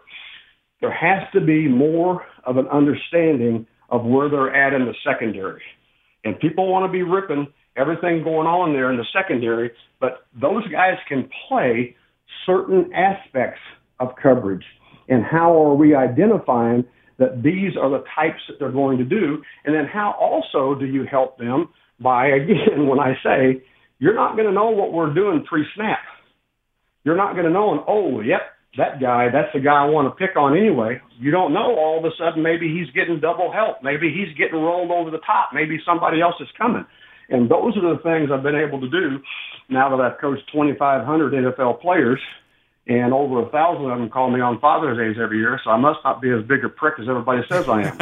There 0.82 0.92
has 0.92 1.24
to 1.34 1.42
be 1.42 1.68
more 1.68 2.24
of 2.46 2.58
an 2.58 2.68
understanding 2.68 3.68
of 3.90 4.04
where 4.06 4.30
they're 4.30 4.54
at 4.54 4.74
in 4.74 4.86
the 4.86 4.94
secondary. 5.06 5.62
And 6.24 6.40
people 6.40 6.72
want 6.72 6.86
to 6.86 6.92
be 6.92 7.04
ripping 7.04 7.48
everything 7.76 8.24
going 8.24 8.48
on 8.48 8.74
there 8.74 8.92
in 8.92 8.98
the 8.98 9.06
secondary, 9.14 9.72
but 10.00 10.26
those 10.40 10.68
guys 10.68 10.98
can 11.08 11.30
play 11.48 11.96
certain 12.46 12.92
aspects 12.94 13.62
of 14.00 14.10
coverage. 14.22 14.66
And 15.08 15.24
how 15.24 15.54
are 15.64 15.76
we 15.76 15.96
identifying 15.96 16.86
that 17.18 17.44
these 17.44 17.78
are 17.80 17.90
the 17.90 18.04
types 18.16 18.42
that 18.48 18.60
they're 18.60 18.72
going 18.72 18.98
to 18.98 19.06
do? 19.06 19.42
And 19.66 19.74
then 19.74 19.86
how 19.86 20.16
also 20.20 20.78
do 20.78 20.86
you 20.86 21.06
help 21.10 21.38
them 21.38 21.70
by, 22.00 22.28
again, 22.28 22.88
when 22.88 23.00
I 23.00 23.14
say, 23.24 23.64
you're 24.00 24.16
not 24.16 24.36
going 24.36 24.48
to 24.48 24.54
know 24.54 24.70
what 24.70 24.94
we're 24.94 25.14
doing 25.14 25.44
pre 25.48 25.66
snap 25.76 26.00
you're 27.08 27.16
not 27.16 27.36
going 27.36 27.46
to 27.46 27.52
know, 27.52 27.72
and 27.72 27.80
oh, 27.88 28.20
yep, 28.20 28.42
that 28.76 29.00
guy, 29.00 29.30
that's 29.32 29.52
the 29.54 29.60
guy 29.60 29.86
I 29.86 29.90
want 29.90 30.08
to 30.08 30.16
pick 30.16 30.36
on 30.36 30.58
anyway. 30.58 31.02
You 31.18 31.32
don't 31.32 31.54
know 31.54 31.76
all 31.78 31.98
of 31.98 32.06
a 32.06 32.16
sudden 32.18 32.44
maybe 32.44 32.68
he's 32.68 32.92
getting 32.94 33.20
double 33.20 33.52
help. 33.52 33.78
Maybe 33.82 34.14
he's 34.14 34.36
getting 34.38 34.60
rolled 34.60 34.92
over 34.92 35.10
the 35.10 35.20
top. 35.20 35.50
Maybe 35.54 35.80
somebody 35.86 36.22
else 36.22 36.36
is 36.40 36.48
coming. 36.58 36.86
And 37.30 37.50
those 37.50 37.76
are 37.78 37.96
the 37.96 38.02
things 38.04 38.30
I've 38.32 38.44
been 38.44 38.56
able 38.56 38.80
to 38.82 38.90
do 38.90 39.20
now 39.70 39.96
that 39.96 40.04
I've 40.04 40.20
coached 40.20 40.44
2,500 40.52 41.34
NFL 41.34 41.82
players 41.82 42.20
and 42.88 43.14
over 43.14 43.42
a 43.42 43.50
thousand 43.50 43.90
of 43.92 44.00
them 44.00 44.10
call 44.10 44.32
me 44.32 44.40
on 44.40 44.60
Father's 44.60 44.98
Days 44.98 45.22
every 45.22 45.40
year, 45.40 45.60
so 45.64 45.72
I 45.72 45.78
must 45.78 46.00
not 46.04 46.22
be 46.22 46.32
as 46.32 46.44
big 46.44 46.64
a 46.64 46.70
prick 46.70 47.00
as 47.00 47.10
everybody 47.10 47.42
says 47.50 47.68
I 47.68 47.84
am. 47.84 47.98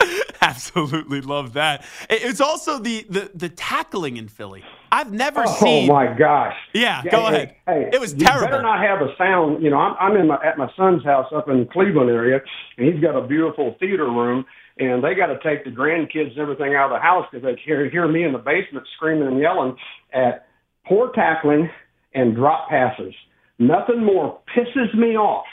Absolutely 0.40 1.20
love 1.20 1.54
that. 1.54 1.84
It's 2.08 2.40
also 2.40 2.78
the, 2.78 3.04
the 3.10 3.30
the 3.34 3.48
tackling 3.48 4.16
in 4.16 4.28
Philly. 4.28 4.64
I've 4.90 5.12
never 5.12 5.42
oh, 5.46 5.56
seen. 5.60 5.90
Oh 5.90 5.94
my 5.94 6.16
gosh! 6.16 6.54
Yeah, 6.72 7.02
go 7.10 7.26
hey, 7.26 7.34
ahead. 7.34 7.56
Hey, 7.66 7.90
it 7.92 8.00
was 8.00 8.14
you 8.14 8.20
terrible. 8.20 8.46
better 8.46 8.62
not 8.62 8.80
have 8.80 9.00
a 9.02 9.14
sound. 9.16 9.62
You 9.62 9.70
know, 9.70 9.78
I'm, 9.78 9.96
I'm 10.00 10.20
in 10.20 10.28
my 10.28 10.38
at 10.44 10.58
my 10.58 10.70
son's 10.76 11.04
house 11.04 11.26
up 11.34 11.48
in 11.48 11.68
Cleveland 11.72 12.10
area, 12.10 12.40
and 12.76 12.92
he's 12.92 13.02
got 13.02 13.16
a 13.16 13.26
beautiful 13.26 13.76
theater 13.78 14.06
room, 14.06 14.44
and 14.78 15.02
they 15.02 15.14
got 15.14 15.26
to 15.26 15.38
take 15.42 15.64
the 15.64 15.70
grandkids 15.70 16.30
and 16.30 16.38
everything 16.38 16.74
out 16.74 16.90
of 16.90 16.96
the 16.96 17.02
house 17.02 17.26
because 17.30 17.44
they 17.44 17.60
hear 17.64 17.88
hear 17.90 18.08
me 18.08 18.24
in 18.24 18.32
the 18.32 18.38
basement 18.38 18.86
screaming 18.96 19.28
and 19.28 19.38
yelling 19.38 19.76
at 20.12 20.46
poor 20.86 21.12
tackling 21.14 21.68
and 22.14 22.34
drop 22.34 22.68
passes. 22.68 23.14
Nothing 23.58 24.04
more 24.04 24.40
pisses 24.56 24.94
me 24.94 25.16
off 25.16 25.46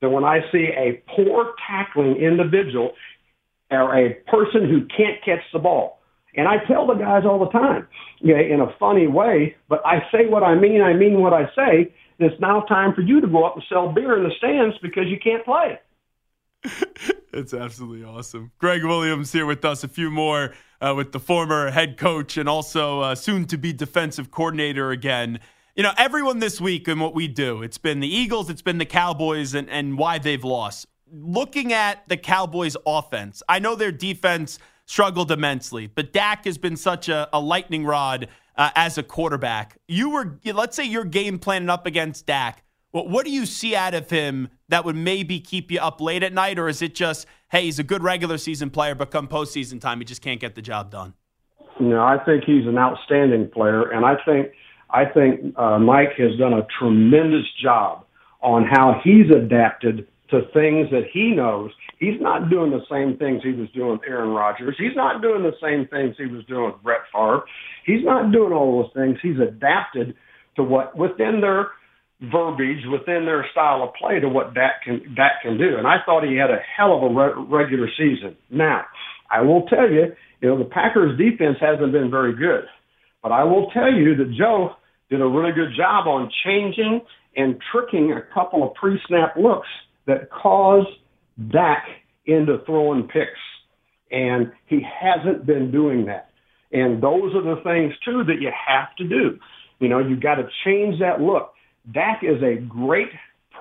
than 0.00 0.12
when 0.12 0.24
I 0.24 0.40
see 0.50 0.70
a 0.76 1.02
poor 1.14 1.52
tackling 1.68 2.16
individual 2.16 2.92
or 3.70 3.96
a 3.96 4.14
person 4.30 4.68
who 4.68 4.86
can't 4.86 5.22
catch 5.24 5.44
the 5.52 5.58
ball. 5.58 6.00
And 6.36 6.48
I 6.48 6.56
tell 6.66 6.86
the 6.86 6.94
guys 6.94 7.24
all 7.24 7.38
the 7.38 7.50
time, 7.50 7.86
yeah, 8.20 8.38
in 8.38 8.60
a 8.60 8.74
funny 8.78 9.06
way, 9.06 9.56
but 9.68 9.84
I 9.86 10.00
say 10.10 10.26
what 10.26 10.42
I 10.42 10.54
mean, 10.54 10.82
I 10.82 10.92
mean 10.92 11.20
what 11.20 11.32
I 11.32 11.46
say. 11.54 11.94
It's 12.18 12.40
now 12.40 12.60
time 12.62 12.94
for 12.94 13.00
you 13.00 13.20
to 13.20 13.26
go 13.26 13.44
up 13.44 13.54
and 13.54 13.64
sell 13.68 13.92
beer 13.92 14.16
in 14.16 14.24
the 14.24 14.34
stands 14.38 14.76
because 14.82 15.04
you 15.06 15.18
can't 15.22 15.44
play. 15.44 15.78
it's 17.32 17.52
absolutely 17.52 18.04
awesome. 18.04 18.52
Gregg 18.58 18.84
Williams 18.84 19.32
here 19.32 19.46
with 19.46 19.64
us. 19.64 19.84
A 19.84 19.88
few 19.88 20.10
more 20.10 20.54
uh, 20.80 20.94
with 20.96 21.12
the 21.12 21.20
former 21.20 21.70
head 21.70 21.96
coach 21.96 22.36
and 22.36 22.48
also 22.48 23.00
uh, 23.00 23.14
soon 23.14 23.46
to 23.46 23.58
be 23.58 23.72
defensive 23.72 24.30
coordinator 24.30 24.90
again. 24.90 25.40
You 25.76 25.82
know, 25.82 25.92
everyone 25.98 26.38
this 26.38 26.60
week 26.60 26.86
and 26.88 27.00
what 27.00 27.14
we 27.14 27.26
do, 27.26 27.62
it's 27.62 27.78
been 27.78 28.00
the 28.00 28.08
Eagles, 28.08 28.48
it's 28.48 28.62
been 28.62 28.78
the 28.78 28.86
Cowboys, 28.86 29.54
and, 29.54 29.68
and 29.68 29.98
why 29.98 30.18
they've 30.18 30.44
lost 30.44 30.86
looking 31.14 31.72
at 31.72 32.06
the 32.08 32.16
Cowboys' 32.16 32.76
offense, 32.86 33.42
I 33.48 33.58
know 33.58 33.74
their 33.74 33.92
defense 33.92 34.58
struggled 34.86 35.30
immensely, 35.30 35.86
but 35.86 36.12
Dak 36.12 36.44
has 36.44 36.58
been 36.58 36.76
such 36.76 37.08
a, 37.08 37.28
a 37.32 37.40
lightning 37.40 37.84
rod 37.84 38.28
uh, 38.56 38.70
as 38.74 38.98
a 38.98 39.02
quarterback. 39.02 39.78
You 39.88 40.10
were, 40.10 40.38
let's 40.44 40.76
say, 40.76 40.84
you're 40.84 41.04
game 41.04 41.38
planning 41.38 41.70
up 41.70 41.86
against 41.86 42.26
Dak. 42.26 42.62
Well, 42.92 43.08
what 43.08 43.24
do 43.24 43.32
you 43.32 43.44
see 43.44 43.74
out 43.74 43.94
of 43.94 44.08
him 44.08 44.48
that 44.68 44.84
would 44.84 44.94
maybe 44.94 45.40
keep 45.40 45.72
you 45.72 45.80
up 45.80 46.00
late 46.00 46.22
at 46.22 46.32
night, 46.32 46.58
or 46.58 46.68
is 46.68 46.80
it 46.80 46.94
just, 46.94 47.26
hey, 47.50 47.62
he's 47.62 47.78
a 47.78 47.82
good 47.82 48.02
regular 48.02 48.38
season 48.38 48.70
player, 48.70 48.94
but 48.94 49.10
come 49.10 49.26
postseason 49.26 49.80
time, 49.80 49.98
he 49.98 50.04
just 50.04 50.22
can't 50.22 50.40
get 50.40 50.54
the 50.54 50.62
job 50.62 50.90
done? 50.90 51.14
No, 51.80 52.04
I 52.04 52.18
think 52.24 52.44
he's 52.44 52.66
an 52.66 52.78
outstanding 52.78 53.50
player, 53.50 53.90
and 53.90 54.04
I 54.04 54.14
think 54.24 54.52
I 54.90 55.06
think 55.06 55.58
uh, 55.58 55.78
Mike 55.80 56.12
has 56.18 56.36
done 56.38 56.52
a 56.52 56.64
tremendous 56.78 57.46
job 57.60 58.04
on 58.42 58.64
how 58.64 59.00
he's 59.02 59.28
adapted 59.28 60.06
to 60.30 60.40
things 60.52 60.88
that 60.90 61.04
he 61.12 61.32
knows. 61.36 61.70
He's 61.98 62.20
not 62.20 62.50
doing 62.50 62.70
the 62.70 62.84
same 62.90 63.18
things 63.18 63.42
he 63.42 63.52
was 63.52 63.68
doing 63.74 63.92
with 63.92 64.08
Aaron 64.08 64.30
Rodgers. 64.30 64.74
He's 64.78 64.96
not 64.96 65.20
doing 65.20 65.42
the 65.42 65.56
same 65.62 65.86
things 65.88 66.16
he 66.18 66.26
was 66.26 66.44
doing 66.46 66.72
with 66.72 66.82
Brett 66.82 67.02
Favre. 67.12 67.42
He's 67.84 68.04
not 68.04 68.32
doing 68.32 68.52
all 68.52 68.82
those 68.82 68.92
things. 68.94 69.18
He's 69.22 69.38
adapted 69.40 70.14
to 70.56 70.62
what 70.62 70.96
within 70.96 71.40
their 71.40 71.68
verbiage, 72.32 72.84
within 72.90 73.26
their 73.26 73.44
style 73.52 73.82
of 73.82 73.94
play, 73.94 74.20
to 74.20 74.28
what 74.28 74.54
Dak 74.54 74.82
can 74.84 75.14
Dak 75.14 75.42
can 75.42 75.58
do. 75.58 75.76
And 75.76 75.86
I 75.86 75.96
thought 76.06 76.24
he 76.24 76.36
had 76.36 76.50
a 76.50 76.62
hell 76.76 76.96
of 76.96 77.02
a 77.02 77.14
re- 77.14 77.46
regular 77.48 77.88
season. 77.98 78.36
Now, 78.50 78.84
I 79.30 79.42
will 79.42 79.66
tell 79.66 79.90
you, 79.90 80.14
you 80.40 80.48
know, 80.48 80.58
the 80.58 80.64
Packers' 80.64 81.18
defense 81.18 81.58
hasn't 81.60 81.92
been 81.92 82.10
very 82.10 82.34
good, 82.34 82.64
but 83.22 83.32
I 83.32 83.44
will 83.44 83.70
tell 83.72 83.92
you 83.92 84.16
that 84.16 84.34
Joe 84.38 84.70
did 85.10 85.20
a 85.20 85.26
really 85.26 85.52
good 85.52 85.76
job 85.76 86.06
on 86.06 86.30
changing 86.44 87.02
and 87.36 87.56
tricking 87.72 88.12
a 88.12 88.22
couple 88.34 88.62
of 88.62 88.74
pre-snap 88.74 89.36
looks 89.36 89.68
that 90.06 90.30
caused 90.30 90.88
Dak 91.50 91.84
into 92.26 92.58
throwing 92.66 93.04
picks. 93.04 93.30
And 94.10 94.52
he 94.66 94.80
hasn't 94.82 95.46
been 95.46 95.70
doing 95.70 96.06
that. 96.06 96.30
And 96.72 97.02
those 97.02 97.34
are 97.34 97.42
the 97.42 97.60
things, 97.62 97.92
too, 98.04 98.24
that 98.24 98.40
you 98.40 98.50
have 98.66 98.94
to 98.96 99.08
do. 99.08 99.38
You 99.80 99.88
know, 99.88 99.98
you've 99.98 100.22
got 100.22 100.36
to 100.36 100.48
change 100.64 100.98
that 101.00 101.20
look. 101.20 101.52
Dak 101.92 102.22
is 102.22 102.42
a 102.42 102.60
great 102.60 103.08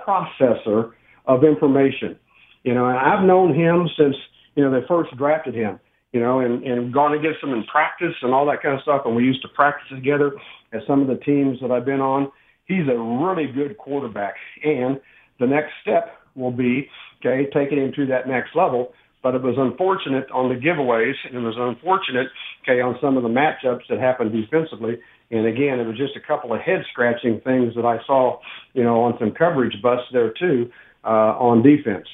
processor 0.05 0.91
of 1.25 1.43
information. 1.43 2.17
You 2.63 2.73
know, 2.73 2.87
and 2.87 2.97
I've 2.97 3.25
known 3.25 3.53
him 3.53 3.89
since, 3.97 4.15
you 4.55 4.63
know, 4.63 4.71
they 4.71 4.85
first 4.87 5.15
drafted 5.17 5.53
him, 5.53 5.79
you 6.11 6.19
know, 6.19 6.39
and, 6.39 6.63
and 6.63 6.93
gone 6.93 7.13
against 7.13 7.43
him 7.43 7.51
in 7.51 7.63
practice 7.65 8.15
and 8.21 8.33
all 8.33 8.45
that 8.47 8.61
kind 8.61 8.75
of 8.75 8.81
stuff. 8.81 9.01
And 9.05 9.15
we 9.15 9.23
used 9.23 9.41
to 9.41 9.49
practice 9.49 9.89
together 9.89 10.31
at 10.71 10.81
some 10.87 11.01
of 11.01 11.07
the 11.07 11.23
teams 11.23 11.59
that 11.61 11.71
I've 11.71 11.85
been 11.85 12.01
on. 12.01 12.31
He's 12.65 12.87
a 12.87 12.97
really 12.97 13.51
good 13.51 13.77
quarterback. 13.77 14.35
And 14.63 14.99
the 15.39 15.47
next 15.47 15.71
step 15.81 16.17
will 16.35 16.51
be, 16.51 16.89
okay, 17.19 17.49
taking 17.51 17.77
him 17.77 17.91
to 17.95 18.05
that 18.07 18.27
next 18.27 18.55
level. 18.55 18.93
But 19.21 19.35
it 19.35 19.41
was 19.41 19.55
unfortunate 19.57 20.29
on 20.31 20.49
the 20.49 20.55
giveaways, 20.55 21.15
and 21.25 21.35
it 21.35 21.39
was 21.39 21.55
unfortunate, 21.57 22.27
okay, 22.63 22.81
on 22.81 22.97
some 23.01 23.15
of 23.15 23.23
the 23.23 23.29
matchups 23.29 23.87
that 23.89 23.99
happened 23.99 24.33
defensively. 24.33 24.99
And 25.31 25.47
again, 25.47 25.79
it 25.79 25.87
was 25.87 25.97
just 25.97 26.15
a 26.17 26.19
couple 26.19 26.53
of 26.53 26.59
head 26.59 26.83
scratching 26.91 27.39
things 27.41 27.73
that 27.75 27.85
I 27.85 27.99
saw, 28.05 28.39
you 28.73 28.83
know, 28.83 29.01
on 29.03 29.17
some 29.19 29.31
coverage 29.31 29.81
busts 29.81 30.07
there 30.11 30.33
too 30.37 30.69
uh, 31.05 31.07
on 31.39 31.63
defense. 31.63 32.07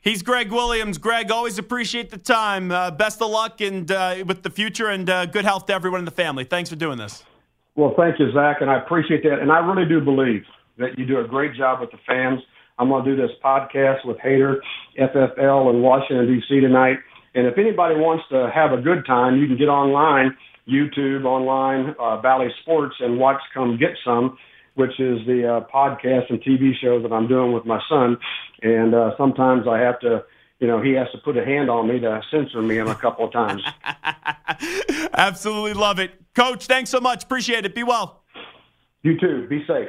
He's 0.00 0.22
Gregg 0.22 0.52
Williams. 0.52 0.96
Gregg, 0.96 1.30
always 1.30 1.58
appreciate 1.58 2.10
the 2.10 2.18
time. 2.18 2.70
Uh, 2.70 2.90
best 2.90 3.20
of 3.20 3.30
luck 3.30 3.60
and 3.60 3.90
uh, 3.90 4.22
with 4.26 4.42
the 4.42 4.50
future, 4.50 4.88
and 4.88 5.08
uh, 5.10 5.26
good 5.26 5.44
health 5.44 5.66
to 5.66 5.74
everyone 5.74 5.98
in 5.98 6.04
the 6.04 6.10
family. 6.10 6.44
Thanks 6.44 6.70
for 6.70 6.76
doing 6.76 6.98
this. 6.98 7.24
Well, 7.74 7.94
thank 7.96 8.18
you, 8.18 8.30
Zach, 8.32 8.58
and 8.60 8.70
I 8.70 8.78
appreciate 8.78 9.22
that. 9.24 9.40
And 9.40 9.50
I 9.50 9.58
really 9.58 9.88
do 9.88 10.00
believe 10.00 10.44
that 10.78 10.98
you 10.98 11.06
do 11.06 11.20
a 11.20 11.26
great 11.26 11.54
job 11.54 11.80
with 11.80 11.90
the 11.90 11.98
fans. 12.06 12.40
I'm 12.78 12.88
going 12.88 13.04
to 13.04 13.16
do 13.16 13.20
this 13.20 13.30
podcast 13.44 14.04
with 14.04 14.18
Hater 14.18 14.62
FFL 14.98 15.74
in 15.74 15.82
Washington, 15.82 16.26
D.C. 16.26 16.60
tonight. 16.60 16.98
And 17.34 17.46
if 17.46 17.58
anybody 17.58 17.94
wants 17.96 18.24
to 18.30 18.50
have 18.54 18.72
a 18.72 18.80
good 18.80 19.04
time, 19.06 19.36
you 19.36 19.46
can 19.46 19.56
get 19.56 19.68
online, 19.68 20.36
YouTube, 20.68 21.24
online, 21.24 21.94
uh, 22.00 22.20
Bally 22.20 22.48
Sports, 22.62 22.96
and 23.00 23.18
watch 23.18 23.40
Come 23.54 23.78
Get 23.78 23.96
Some 24.04 24.38
which 24.78 25.00
is 25.00 25.18
the 25.26 25.44
uh, 25.44 25.60
podcast 25.74 26.30
and 26.30 26.40
TV 26.40 26.70
show 26.80 27.02
that 27.02 27.12
I'm 27.12 27.26
doing 27.26 27.52
with 27.52 27.66
my 27.66 27.80
son. 27.88 28.16
And 28.62 28.94
uh, 28.94 29.10
sometimes 29.18 29.66
I 29.68 29.78
have 29.80 29.98
to, 30.00 30.22
you 30.60 30.68
know, 30.68 30.80
he 30.80 30.92
has 30.92 31.08
to 31.10 31.18
put 31.18 31.36
a 31.36 31.44
hand 31.44 31.68
on 31.68 31.88
me 31.88 31.98
to 31.98 32.22
censor 32.30 32.62
me 32.62 32.78
a 32.78 32.94
couple 32.94 33.26
of 33.26 33.32
times. 33.32 33.60
Absolutely 35.14 35.74
love 35.74 35.98
it. 35.98 36.12
Coach, 36.32 36.66
thanks 36.66 36.90
so 36.90 37.00
much. 37.00 37.24
Appreciate 37.24 37.66
it. 37.66 37.74
Be 37.74 37.82
well. 37.82 38.22
You 39.02 39.18
too. 39.18 39.48
Be 39.48 39.64
safe. 39.66 39.88